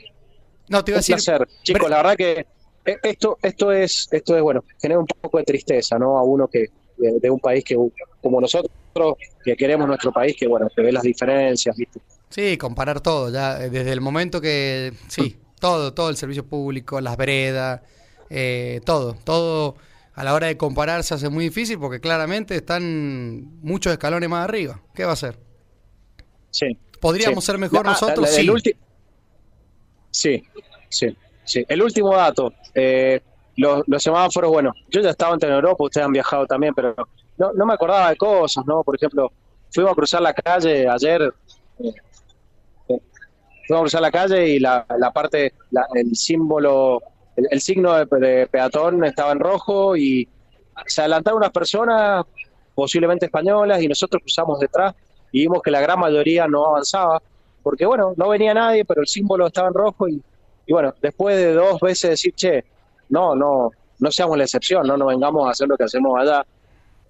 No, 0.69 0.83
te 0.83 0.91
iba 0.91 0.99
a 0.99 1.01
decir. 1.01 1.17
Chicos, 1.63 1.89
la 1.89 1.97
verdad 1.97 2.15
que 2.15 2.45
eh, 2.85 2.97
esto, 3.03 3.37
esto 3.41 3.71
es, 3.71 4.07
esto 4.11 4.37
es 4.37 4.41
bueno, 4.41 4.63
genera 4.79 4.99
un 4.99 5.07
poco 5.07 5.39
de 5.39 5.43
tristeza, 5.43 5.97
¿no? 5.97 6.17
A 6.17 6.23
uno 6.23 6.47
que 6.47 6.67
de, 6.97 7.29
un 7.29 7.39
país 7.39 7.63
que 7.63 7.75
como 8.21 8.41
nosotros 8.41 8.71
que 9.43 9.55
queremos 9.55 9.87
nuestro 9.87 10.11
país, 10.11 10.35
que 10.37 10.47
bueno, 10.47 10.67
que 10.75 10.81
ve 10.81 10.91
las 10.91 11.03
diferencias, 11.03 11.75
¿viste? 11.75 11.99
Sí, 12.29 12.57
comparar 12.57 13.01
todo, 13.01 13.31
ya 13.31 13.63
eh, 13.63 13.69
desde 13.69 13.91
el 13.91 14.01
momento 14.01 14.41
que 14.41 14.93
sí, 15.07 15.37
todo, 15.59 15.93
todo 15.93 16.09
el 16.09 16.17
servicio 16.17 16.45
público, 16.45 17.01
las 17.01 17.17
veredas, 17.17 17.81
eh, 18.29 18.81
todo, 18.85 19.15
todo 19.23 19.75
a 20.13 20.23
la 20.23 20.33
hora 20.33 20.47
de 20.47 20.57
compararse 20.57 21.13
hace 21.13 21.29
muy 21.29 21.45
difícil 21.45 21.79
porque 21.79 21.99
claramente 21.99 22.55
están 22.55 23.59
muchos 23.61 23.93
escalones 23.93 24.29
más 24.29 24.43
arriba. 24.43 24.81
¿Qué 24.93 25.05
va 25.05 25.11
a 25.11 25.13
hacer? 25.13 25.39
Sí. 26.51 26.77
¿Podríamos 26.99 27.43
Sí. 27.43 27.51
ser 27.51 27.57
mejor 27.59 27.81
Ah, 27.85 27.91
nosotros? 27.91 28.19
la- 28.19 28.27
sí. 28.27 28.47
sí, 30.11 30.43
sí, 30.89 31.17
sí. 31.43 31.65
El 31.67 31.81
último 31.81 32.15
dato. 32.15 32.53
eh, 32.75 33.21
los, 33.57 33.83
los 33.87 34.01
semáforos, 34.01 34.49
bueno, 34.51 34.71
yo 34.89 35.01
ya 35.01 35.09
estaba 35.09 35.35
en 35.41 35.51
Europa, 35.51 35.83
ustedes 35.83 36.05
han 36.05 36.13
viajado 36.13 36.45
también, 36.45 36.73
pero 36.73 36.95
no, 37.37 37.51
no 37.51 37.65
me 37.65 37.73
acordaba 37.73 38.09
de 38.09 38.15
cosas, 38.15 38.63
¿no? 38.65 38.83
Por 38.83 38.95
ejemplo, 38.95 39.31
fuimos 39.73 39.91
a 39.91 39.95
cruzar 39.95 40.21
la 40.21 40.33
calle 40.33 40.87
ayer, 40.87 41.33
eh, 41.79 41.91
eh, 42.87 42.99
fuimos 43.67 43.81
a 43.81 43.83
cruzar 43.83 44.01
la 44.01 44.11
calle 44.11 44.47
y 44.47 44.59
la, 44.59 44.85
la 44.97 45.11
parte, 45.11 45.53
la- 45.71 45.87
el 45.93 46.15
símbolo, 46.15 47.01
el, 47.35 47.47
el 47.51 47.59
signo 47.59 47.93
de, 47.95 48.05
de 48.19 48.47
peatón 48.47 49.03
estaba 49.03 49.33
en 49.33 49.39
rojo 49.39 49.97
y 49.97 50.29
se 50.85 51.01
adelantaron 51.01 51.39
unas 51.39 51.51
personas, 51.51 52.23
posiblemente 52.73 53.25
españolas, 53.25 53.81
y 53.81 53.87
nosotros 53.89 54.21
cruzamos 54.21 54.57
detrás 54.59 54.93
y 55.31 55.41
vimos 55.41 55.61
que 55.61 55.71
la 55.71 55.81
gran 55.81 55.99
mayoría 55.99 56.47
no 56.47 56.65
avanzaba, 56.65 57.21
porque 57.63 57.85
bueno, 57.85 58.13
no 58.15 58.29
venía 58.29 58.53
nadie, 58.53 58.85
pero 58.85 59.01
el 59.01 59.07
símbolo 59.07 59.47
estaba 59.47 59.67
en 59.67 59.73
rojo 59.73 60.07
y, 60.07 60.21
y 60.65 60.73
bueno, 60.73 60.93
después 61.01 61.35
de 61.37 61.53
dos 61.53 61.79
veces 61.79 62.11
decir, 62.11 62.33
che, 62.33 62.63
no, 63.09 63.35
no, 63.35 63.71
no 63.99 64.11
seamos 64.11 64.37
la 64.37 64.43
excepción, 64.45 64.87
no 64.87 64.95
nos 64.97 65.07
vengamos 65.09 65.47
a 65.47 65.51
hacer 65.51 65.67
lo 65.67 65.75
que 65.77 65.83
hacemos 65.83 66.17
allá. 66.19 66.45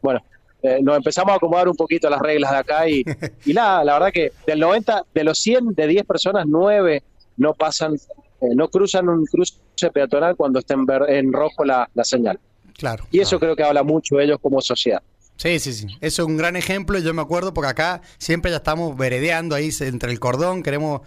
Bueno, 0.02 0.22
eh, 0.64 0.80
nos 0.82 0.98
empezamos 0.98 1.32
a 1.34 1.36
acomodar 1.36 1.68
un 1.70 1.76
poquito 1.76 2.10
las 2.10 2.20
reglas 2.20 2.52
de 2.52 2.58
acá 2.58 2.88
y, 2.90 3.04
y 3.46 3.54
nada, 3.54 3.84
la 3.84 3.94
verdad 3.94 4.12
que 4.12 4.32
del 4.48 4.60
90, 4.60 5.04
de 5.14 5.24
los 5.24 5.38
100, 5.40 5.74
de 5.76 5.88
10 5.88 6.06
personas, 6.06 6.46
9 6.48 7.04
no 7.38 7.54
pasan, 7.54 7.96
eh, 7.96 8.48
no 8.56 8.68
cruzan 8.70 9.08
un 9.08 9.26
cruce 9.26 9.54
peatonal 9.94 10.36
cuando 10.36 10.60
esté 10.60 10.74
en, 10.74 10.86
ver- 10.86 11.10
en 11.10 11.32
rojo 11.32 11.64
la, 11.64 11.90
la 11.94 12.04
señal. 12.04 12.40
Claro. 12.78 13.06
Y 13.12 13.20
eso 13.20 13.40
creo 13.40 13.56
que 13.56 13.64
habla 13.64 13.84
mucho 13.84 14.16
de 14.18 14.24
ellos 14.26 14.40
como 14.42 14.60
sociedad. 14.62 15.02
Sí, 15.42 15.58
sí, 15.60 15.72
sí. 15.74 15.88
Eso 16.02 16.22
es 16.24 16.28
un 16.28 16.36
gran 16.36 16.56
ejemplo. 16.58 16.98
y 17.00 17.02
Yo 17.02 17.14
me 17.14 17.22
acuerdo 17.22 17.54
porque 17.54 17.70
acá 17.70 18.02
siempre 18.18 18.52
ya 18.52 18.58
estamos 18.58 18.98
veredeando 18.98 19.56
ahí 19.56 19.70
entre 19.80 20.12
el 20.12 20.20
cordón. 20.20 20.62
Queremos 20.64 21.02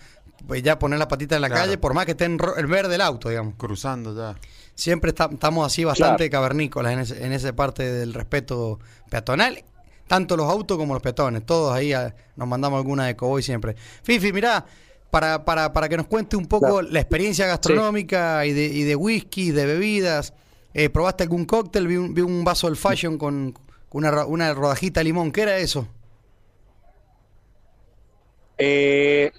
pues, 0.46 0.62
ya 0.62 0.78
poner 0.78 0.98
la 0.98 1.06
patita 1.06 1.36
en 1.36 1.42
la 1.42 1.48
Claro. 1.48 1.64
calle, 1.64 1.76
por 1.78 1.92
más 1.92 2.06
que 2.06 2.12
esté 2.12 2.24
en, 2.24 2.38
ro- 2.38 2.56
en 2.56 2.68
verde 2.70 2.94
el 2.94 3.02
auto, 3.02 3.28
digamos. 3.28 3.54
Cruzando 3.58 4.16
ya. 4.16 4.34
Siempre 4.74 5.10
está- 5.10 5.28
estamos 5.30 5.66
así 5.66 5.84
bastante 5.84 6.30
cavernícolas 6.30 6.92
en, 6.94 6.98
ese- 7.00 7.24
en 7.26 7.32
esa 7.32 7.52
parte 7.54 7.82
del 7.92 8.14
respeto 8.14 8.80
peatonal. 9.10 9.62
Tanto 10.08 10.34
los 10.36 10.50
autos 10.50 10.78
como 10.78 10.94
los 10.94 11.02
peatones. 11.02 11.44
Todos 11.44 11.74
ahí 11.74 11.92
ah, 11.92 12.14
nos 12.36 12.48
mandamos 12.48 12.78
alguna 12.78 13.04
de 13.06 13.14
Coboy 13.16 13.42
siempre. 13.42 13.76
Fifi, 14.02 14.32
mirá, 14.32 14.64
para, 15.10 15.44
para, 15.44 15.74
para 15.74 15.90
que 15.90 15.98
nos 15.98 16.06
cuente 16.06 16.36
un 16.36 16.46
poco 16.46 16.78
Claro. 16.78 16.82
la 16.90 17.00
experiencia 17.00 17.46
gastronómica 17.46 18.46
y, 18.46 18.52
de, 18.54 18.64
y 18.64 18.82
de 18.84 18.96
whisky, 18.96 19.50
de 19.50 19.66
bebidas. 19.66 20.32
Eh, 20.72 20.88
¿Probaste 20.88 21.22
algún 21.24 21.44
cóctel? 21.44 21.86
Vi 21.86 21.96
un, 21.96 22.14
vi 22.14 22.22
un 22.22 22.44
vaso 22.44 22.66
del 22.66 22.76
fashion 22.76 23.18
con 23.18 23.54
una, 23.92 24.24
una 24.26 24.52
rodajita 24.54 25.00
de 25.00 25.04
limón. 25.04 25.32
¿Qué 25.32 25.42
era 25.42 25.56
eso? 25.58 25.88
Eh, 28.58 29.30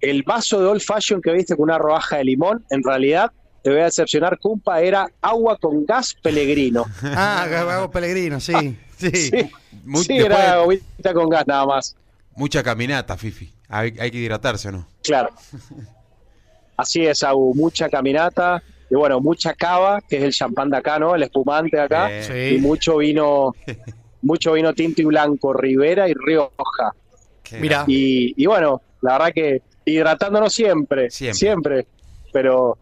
el 0.00 0.22
vaso 0.22 0.60
de 0.60 0.66
old 0.66 0.80
fashion 0.80 1.20
que 1.20 1.32
viste 1.32 1.56
con 1.56 1.64
una 1.64 1.78
rodaja 1.78 2.18
de 2.18 2.24
limón, 2.24 2.64
en 2.70 2.82
realidad, 2.82 3.30
te 3.62 3.70
voy 3.70 3.80
a 3.80 3.84
decepcionar, 3.84 4.38
Cumpa, 4.38 4.80
era 4.80 5.06
agua 5.20 5.58
con 5.58 5.84
gas 5.84 6.14
pelegrino. 6.22 6.84
Ah, 7.02 7.42
hago 7.44 7.90
Pellegrino, 7.90 8.40
sí. 8.40 8.52
Sí. 8.96 9.10
Sí, 9.10 9.30
sí, 9.30 9.38
después- 9.38 10.20
era 10.20 10.52
agüita 10.54 11.14
con 11.14 11.28
gas 11.28 11.46
nada 11.46 11.66
más. 11.66 11.96
Mucha 12.36 12.62
caminata, 12.62 13.16
Fifi. 13.16 13.52
Hay, 13.68 13.94
hay 13.98 14.10
que 14.10 14.18
hidratarse, 14.18 14.68
¿o 14.68 14.72
no? 14.72 14.88
Claro. 15.02 15.30
Así 16.76 17.04
es, 17.04 17.22
Agu, 17.22 17.54
mucha 17.54 17.88
caminata 17.90 18.62
y 18.90 18.96
bueno, 18.96 19.20
mucha 19.20 19.54
cava, 19.54 20.00
que 20.00 20.16
es 20.16 20.22
el 20.24 20.32
champán 20.32 20.68
de 20.68 20.76
acá, 20.78 20.98
¿no? 20.98 21.14
El 21.14 21.22
espumante 21.22 21.76
de 21.76 21.82
acá. 21.82 22.10
Sí. 22.22 22.56
Y 22.56 22.58
mucho 22.58 22.96
vino, 22.98 23.52
mucho 24.22 24.52
vino 24.54 24.74
tinto 24.74 25.00
y 25.02 25.04
blanco, 25.04 25.52
Rivera 25.52 26.08
y 26.08 26.14
Rioja. 26.14 26.92
Mira. 27.60 27.84
Y, 27.86 28.34
y 28.36 28.46
bueno, 28.46 28.80
la 29.02 29.12
verdad 29.12 29.32
que 29.34 29.62
hidratándonos 29.84 30.52
siempre, 30.52 31.10
Siempre. 31.10 31.34
siempre, 31.38 31.86
pero 32.32 32.76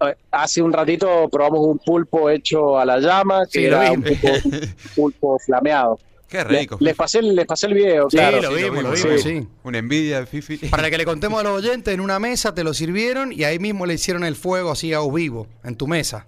eh, 0.00 0.14
hace 0.30 0.62
un 0.62 0.72
ratito 0.72 1.28
probamos 1.30 1.60
un 1.66 1.78
pulpo 1.78 2.30
hecho 2.30 2.78
a 2.78 2.84
la 2.84 2.98
llama, 2.98 3.42
que 3.50 3.60
Sí, 3.60 3.66
lo 3.66 3.80
era 3.82 3.92
un 3.92 4.02
pulpo, 4.02 4.28
pulpo 4.96 5.38
flameado. 5.38 5.98
Qué 6.30 6.44
Le- 6.44 6.60
rico. 6.60 6.76
les, 6.80 6.94
pasé, 6.94 7.18
el- 7.18 7.34
les 7.34 7.44
pasé 7.46 7.66
el 7.66 7.74
video, 7.74 8.08
Sí, 8.08 8.16
claro. 8.16 8.40
lo 8.40 8.48
Sí, 8.56 8.62
vimos, 8.62 8.82
lo 8.84 8.90
vimos, 8.92 9.04
vimos, 9.04 9.22
sí. 9.22 9.48
Una 9.64 9.78
envidia, 9.78 10.24
Fifi. 10.26 10.58
Para 10.70 10.88
que 10.90 10.96
le 10.96 11.04
contemos 11.04 11.40
a 11.40 11.42
los 11.42 11.52
oyentes, 11.64 11.92
en 11.92 12.00
una 12.00 12.18
mesa 12.20 12.54
te 12.54 12.62
lo 12.62 12.72
sirvieron 12.72 13.32
y 13.32 13.42
ahí 13.44 13.58
mismo 13.58 13.84
le 13.84 13.94
hicieron 13.94 14.22
el 14.24 14.36
fuego 14.36 14.70
así 14.70 14.94
a 14.94 15.00
vivo, 15.00 15.46
en 15.64 15.74
tu 15.76 15.86
mesa. 15.88 16.26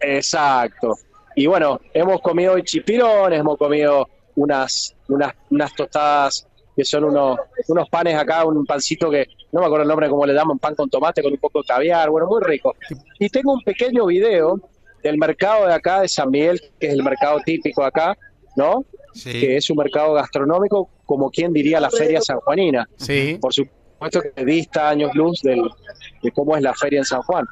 Exacto. 0.00 0.96
Y 1.36 1.46
bueno, 1.46 1.80
hemos 1.94 2.20
comido 2.20 2.58
chipirones, 2.60 3.40
hemos 3.40 3.56
comido 3.56 4.08
unas, 4.36 4.94
unas, 5.08 5.32
unas 5.50 5.74
tostadas 5.74 6.46
que 6.74 6.84
son 6.84 7.04
unos, 7.04 7.38
unos 7.68 7.88
panes 7.90 8.14
acá, 8.16 8.44
un 8.46 8.64
pancito 8.64 9.10
que 9.10 9.26
no 9.52 9.60
me 9.60 9.66
acuerdo 9.66 9.82
el 9.82 9.88
nombre 9.88 10.08
cómo 10.08 10.24
le 10.24 10.32
llaman, 10.32 10.58
pan 10.58 10.74
con 10.74 10.88
tomate 10.88 11.22
con 11.22 11.30
un 11.32 11.38
poco 11.38 11.60
de 11.60 11.66
caviar, 11.66 12.08
bueno, 12.08 12.26
muy 12.26 12.42
rico. 12.42 12.74
Y 13.18 13.28
tengo 13.28 13.52
un 13.52 13.62
pequeño 13.62 14.06
video 14.06 14.58
del 15.02 15.18
mercado 15.18 15.66
de 15.66 15.74
acá 15.74 16.00
de 16.00 16.08
San 16.08 16.30
Miguel, 16.30 16.60
que 16.78 16.88
es 16.88 16.92
el 16.92 17.02
mercado 17.02 17.40
típico 17.44 17.84
acá, 17.84 18.16
¿no? 18.56 18.84
Sí. 19.14 19.32
Que 19.32 19.56
es 19.56 19.68
un 19.70 19.76
mercado 19.76 20.14
gastronómico, 20.14 20.88
como 21.04 21.30
quien 21.30 21.52
diría 21.52 21.80
la 21.80 21.90
feria 21.90 22.20
sanjuanina. 22.20 22.88
Sí. 22.96 23.38
Por 23.40 23.52
supuesto 23.52 24.20
que 24.34 24.44
dista 24.44 24.88
años 24.88 25.14
luz 25.14 25.42
del, 25.42 25.62
de 26.22 26.30
cómo 26.32 26.56
es 26.56 26.62
la 26.62 26.74
feria 26.74 27.00
en 27.00 27.04
San 27.04 27.22
Juan. 27.22 27.44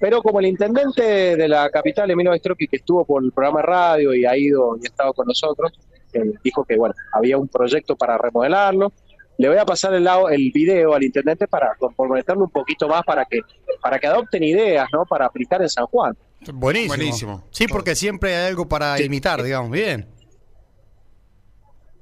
Pero 0.00 0.22
como 0.22 0.40
el 0.40 0.46
intendente 0.46 1.36
de 1.36 1.48
la 1.48 1.70
capital, 1.70 2.10
Emilio 2.10 2.30
Baistrocchi, 2.30 2.66
que 2.66 2.76
estuvo 2.76 3.04
por 3.04 3.24
el 3.24 3.32
programa 3.32 3.60
de 3.60 3.66
radio 3.66 4.14
y 4.14 4.24
ha 4.24 4.36
ido 4.36 4.76
y 4.76 4.86
ha 4.86 4.88
estado 4.88 5.12
con 5.12 5.26
nosotros, 5.26 5.72
eh, 6.12 6.32
dijo 6.42 6.64
que 6.64 6.76
bueno, 6.76 6.94
había 7.12 7.38
un 7.38 7.48
proyecto 7.48 7.96
para 7.96 8.18
remodelarlo. 8.18 8.92
Le 9.38 9.48
voy 9.48 9.58
a 9.58 9.64
pasar 9.66 9.92
el, 9.94 10.04
lado- 10.04 10.28
el 10.28 10.50
video 10.52 10.94
al 10.94 11.02
intendente 11.02 11.48
para 11.48 11.74
comprometerlo 11.76 12.44
un 12.44 12.50
poquito 12.50 12.86
más 12.88 13.02
para 13.04 13.24
que, 13.24 13.40
para 13.82 13.98
que 13.98 14.06
adopten 14.06 14.42
ideas, 14.44 14.86
¿no? 14.92 15.04
Para 15.04 15.26
aplicar 15.26 15.60
en 15.62 15.68
San 15.68 15.86
Juan. 15.86 16.16
Buenísimo. 16.52 16.88
Buenísimo. 16.94 17.44
Sí, 17.50 17.66
porque 17.66 17.94
siempre 17.96 18.36
hay 18.36 18.48
algo 18.48 18.68
para 18.68 18.96
Sí. 18.96 19.04
imitar, 19.04 19.42
digamos. 19.42 19.70
Bien. 19.70 20.06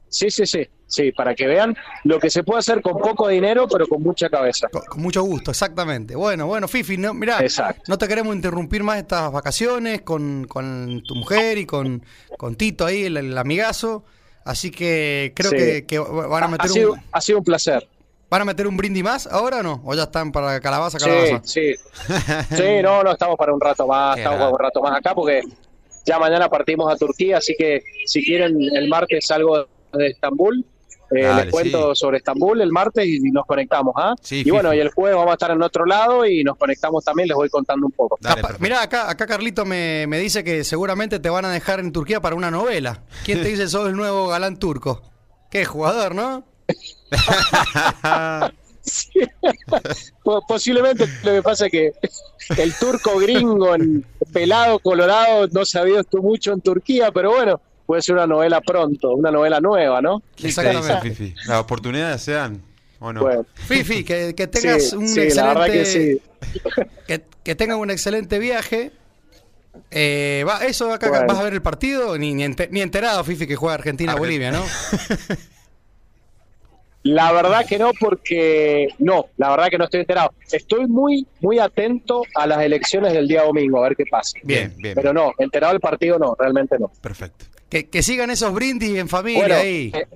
Sí, 0.09 0.31
sí, 0.31 0.45
sí, 0.45 0.69
sí, 0.87 1.11
para 1.13 1.35
que 1.35 1.47
vean 1.47 1.75
lo 2.05 2.19
que 2.19 2.29
se 2.29 2.45
puede 2.45 2.59
hacer 2.59 2.83
con 2.83 2.99
poco 2.99 3.29
dinero, 3.29 3.67
pero 3.67 3.87
con 3.87 4.03
mucha 4.03 4.29
cabeza. 4.29 4.69
Con, 4.69 4.83
con 4.83 5.01
mucho 5.01 5.23
gusto, 5.23 5.51
exactamente. 5.53 6.15
Bueno, 6.15 6.47
bueno, 6.47 6.69
Fifi, 6.69 6.99
no, 6.99 7.15
mirá, 7.15 7.41
Exacto. 7.41 7.83
no 7.89 7.97
te 7.97 8.07
queremos 8.09 8.35
interrumpir 8.37 8.83
más 8.83 8.99
estas 8.99 9.33
vacaciones 9.33 10.03
con, 10.03 10.45
con 10.47 11.03
tu 11.09 11.15
mujer 11.15 11.57
y 11.57 11.65
con, 11.65 12.05
con 12.37 12.57
Tito 12.57 12.85
ahí, 12.85 13.05
el, 13.05 13.17
el 13.17 13.39
amigazo. 13.39 14.05
Así 14.45 14.71
que 14.71 15.33
creo 15.37 15.51
Sí. 15.51 15.57
que, 15.57 15.87
que 15.87 15.99
van 15.99 16.43
a 16.43 16.47
Ha, 16.47 16.49
meter 16.49 16.69
sido, 16.71 16.93
un 16.95 17.01
ha 17.13 17.21
sido 17.21 17.39
un 17.39 17.45
placer. 17.45 17.89
van 18.31 18.43
a 18.43 18.45
meter 18.45 18.67
un 18.67 18.77
brindis 18.77 19.05
más 19.05 19.27
ahora 19.27 19.59
o 19.59 19.63
no? 19.63 19.83
¿O 19.85 19.95
ya 19.95 20.05
están 20.05 20.33
para 20.33 20.59
calabaza, 20.61 20.99
Sí, 20.99 21.05
calabaza? 21.07 21.41
sí. 21.45 21.75
Sí, 22.57 22.83
no, 22.83 23.03
no, 23.03 23.13
estamos 23.13 23.37
para 23.37 23.53
un 23.55 23.61
rato 23.61 23.87
más, 23.87 24.15
Qué 24.17 24.23
estamos 24.23 24.39
para 24.41 24.51
un 24.51 24.59
rato 24.59 24.81
más 24.83 24.99
acá 24.99 25.15
porque 25.15 25.43
ya 26.05 26.19
mañana 26.19 26.49
partimos 26.49 26.93
a 26.93 26.97
Turquía, 26.97 27.39
así 27.39 27.55
que 27.57 27.83
si 28.07 28.25
quieren 28.25 28.57
el 28.75 28.89
martes 28.89 29.27
salgo 29.27 29.67
de 29.93 30.07
Estambul, 30.09 30.65
eh, 31.15 31.23
Dale, 31.23 31.43
les 31.45 31.53
cuento 31.53 31.95
sí. 31.95 32.01
sobre 32.01 32.19
Estambul 32.19 32.61
el 32.61 32.71
martes 32.73 33.07
y 33.07 33.19
nos 33.31 33.45
conectamos, 33.47 33.95
¿ah? 33.97 34.15
Sí, 34.21 34.43
y 34.45 34.51
bueno, 34.51 34.73
y 34.75 34.79
el 34.81 34.91
jueves 34.91 35.17
vamos 35.17 35.31
a 35.31 35.35
estar 35.35 35.51
en 35.51 35.63
otro 35.63 35.85
lado 35.87 36.25
y 36.27 36.43
nos 36.45 36.57
conectamos 36.57 37.05
también, 37.05 37.29
les 37.29 37.37
voy 37.37 37.49
contando 37.49 37.87
un 37.87 37.93
poco. 37.93 38.17
Dale. 38.21 38.43
Mirá, 38.59 38.83
acá, 38.83 39.11
acá 39.11 39.27
Carlito 39.27 39.65
me, 39.65 40.07
me 40.09 40.19
dice 40.19 40.43
que 40.45 40.65
seguramente 40.65 41.19
te 41.21 41.29
van 41.31 41.45
a 41.45 41.51
dejar 41.51 41.81
en 41.81 41.93
Turquía 41.93 42.21
para 42.21 42.37
una 42.37 42.51
novela. 42.51 43.03
¿Quién 43.25 43.43
te 43.43 43.49
dice 43.51 43.69
sos 43.69 43.89
el 43.89 43.97
nuevo 43.97 44.29
galán 44.29 44.59
turco? 44.59 45.03
Qué 45.51 45.65
jugador, 45.65 46.15
¿no? 46.15 46.45
Po- 50.25 50.45
Posiblemente 50.47 51.07
lo 51.25 51.33
que 51.33 51.43
pasa 51.43 51.67
es 51.67 51.73
que 51.73 51.93
el 52.61 52.75
turco 52.79 53.19
gringo, 53.19 53.75
en 53.75 54.05
pelado, 54.33 54.79
colorado, 54.79 55.47
no 55.49 55.65
se 55.65 55.79
ha 55.79 55.85
visto 55.85 56.21
mucho 56.21 56.53
en 56.53 56.61
Turquía, 56.61 57.11
pero 57.13 57.31
bueno, 57.33 57.61
puede 57.93 58.01
ser 58.01 58.15
una 58.15 58.27
novela 58.27 58.63
pronto, 58.63 59.11
una 59.13 59.31
novela 59.31 59.61
nueva, 59.61 60.01
¿no? 60.01 60.21
¿Qué 60.35 60.45
te 60.45 60.47
dice, 60.49 60.61
Exactamente. 60.63 61.11
Fifi? 61.15 61.35
Las 61.47 61.61
oportunidades 61.61 62.23
se 62.23 62.33
dan, 62.33 62.63
¿o 63.01 63.13
no? 63.13 63.21
Bueno, 63.21 63.45
Fifi, 63.53 64.03
que, 64.03 64.35
que 64.35 64.47
tengas 64.47 64.89
sí, 64.89 64.97
un 64.97 65.07
sí, 65.07 65.21
excelente. 65.21 65.35
la 65.35 65.47
verdad 65.49 65.67
que 65.67 65.85
sí. 65.85 66.23
que, 67.07 67.23
que 67.45 67.55
tengan 67.55 67.77
un 67.79 67.91
excelente 67.91 68.39
viaje. 68.39 68.93
Eh, 69.91 70.43
va, 70.49 70.65
¿Eso 70.65 70.91
acá 70.91 71.11
Bueno. 71.11 71.27
vas 71.27 71.39
a 71.39 71.43
ver 71.43 71.53
el 71.53 71.61
partido? 71.61 72.17
Ni, 72.17 72.33
ni, 72.33 72.45
ente- 72.45 72.69
ni 72.71 72.81
enterado, 72.81 73.23
Fifi, 73.25 73.47
que 73.47 73.57
juega 73.57 73.75
Argentina-Bolivia, 73.75 74.53
¿no? 74.53 74.65
La 77.03 77.33
verdad 77.33 77.67
que 77.67 77.79
no, 77.79 77.91
porque 77.99 78.89
no, 79.01 79.27
la 79.37 79.51
verdad 79.51 79.69
que 79.69 79.77
no 79.77 79.85
estoy 79.85 80.01
enterado. 80.01 80.33
Estoy 80.51 80.87
muy, 80.87 81.27
muy 81.41 81.59
atento 81.59 82.23
a 82.37 82.47
las 82.47 82.63
elecciones 82.63 83.13
del 83.13 83.27
día 83.29 83.43
domingo, 83.43 83.81
a 83.81 83.89
ver 83.89 83.97
qué 83.97 84.05
pasa. 84.11 84.39
Bien, 84.45 84.73
bien. 84.79 84.95
Pero 84.95 85.13
no, 85.13 85.33
enterado 85.39 85.73
del 85.73 85.81
partido 85.81 86.19
no, 86.19 86.35
realmente 86.39 86.79
no. 86.79 86.91
Perfecto. 87.03 87.45
Que, 87.73 87.89
que 87.89 88.03
sigan 88.03 88.29
esos 88.31 88.53
brindis 88.53 88.99
en 88.99 89.09
familia 89.09 89.41
Bueno, 89.41 89.55
ahí. 89.55 89.91
eh, 89.95 90.07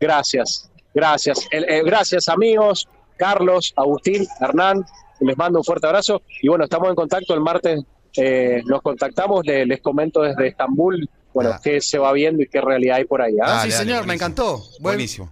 gracias, 0.00 0.70
gracias. 0.94 1.46
El- 1.50 1.64
eh, 1.68 1.82
gracias 1.84 2.30
amigos, 2.30 2.88
Carlos, 3.18 3.74
Agustín, 3.76 4.26
Hernán, 4.40 4.82
les 5.20 5.36
mando 5.36 5.58
un 5.58 5.64
fuerte 5.66 5.86
abrazo 5.86 6.22
y 6.40 6.48
bueno, 6.48 6.64
estamos 6.64 6.88
en 6.88 6.94
contacto 6.94 7.34
el 7.34 7.40
martes 7.40 7.82
eh, 8.16 8.62
nos 8.66 8.80
contactamos, 8.80 9.44
le- 9.44 9.66
les 9.66 9.80
comento 9.82 10.22
desde 10.22 10.48
Estambul, 10.48 11.08
bueno, 11.34 11.50
Ah. 11.52 11.60
qué 11.62 11.80
se 11.82 11.98
va 11.98 12.10
viendo 12.12 12.42
y 12.42 12.46
qué 12.46 12.60
realidad 12.62 12.96
hay 12.96 13.04
por 13.04 13.20
ahí. 13.22 13.34
¿ah? 13.42 13.48
Dale, 13.48 13.62
sí, 13.70 13.76
dale, 13.76 13.84
señor, 13.90 14.06
me 14.06 14.14
encantó. 14.14 14.58
Buen- 14.80 14.82
Buenísimo. 14.96 15.30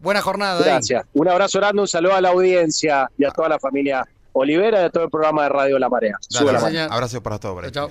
buena 0.00 0.20
jornada. 0.20 0.58
ahí. 0.58 0.64
Gracias. 0.64 1.04
Un 1.14 1.28
abrazo 1.28 1.58
grande, 1.60 1.82
un 1.82 1.88
saludo 1.88 2.14
a 2.14 2.20
la 2.20 2.30
audiencia 2.30 3.08
y 3.16 3.24
a 3.24 3.30
toda 3.30 3.48
la 3.48 3.58
familia 3.60 4.04
Olivera 4.32 4.82
y 4.82 4.84
a 4.86 4.90
todo 4.90 5.04
el 5.04 5.10
programa 5.10 5.44
de 5.44 5.48
Radio 5.48 5.78
La 5.78 5.88
Marea. 5.88 6.16
Dale, 6.30 6.58
Sube 6.58 6.72
la 6.72 6.84
abrazo 6.86 7.22
para 7.22 7.38
todos. 7.38 7.62
Chao, 7.70 7.88
chao. 7.88 7.90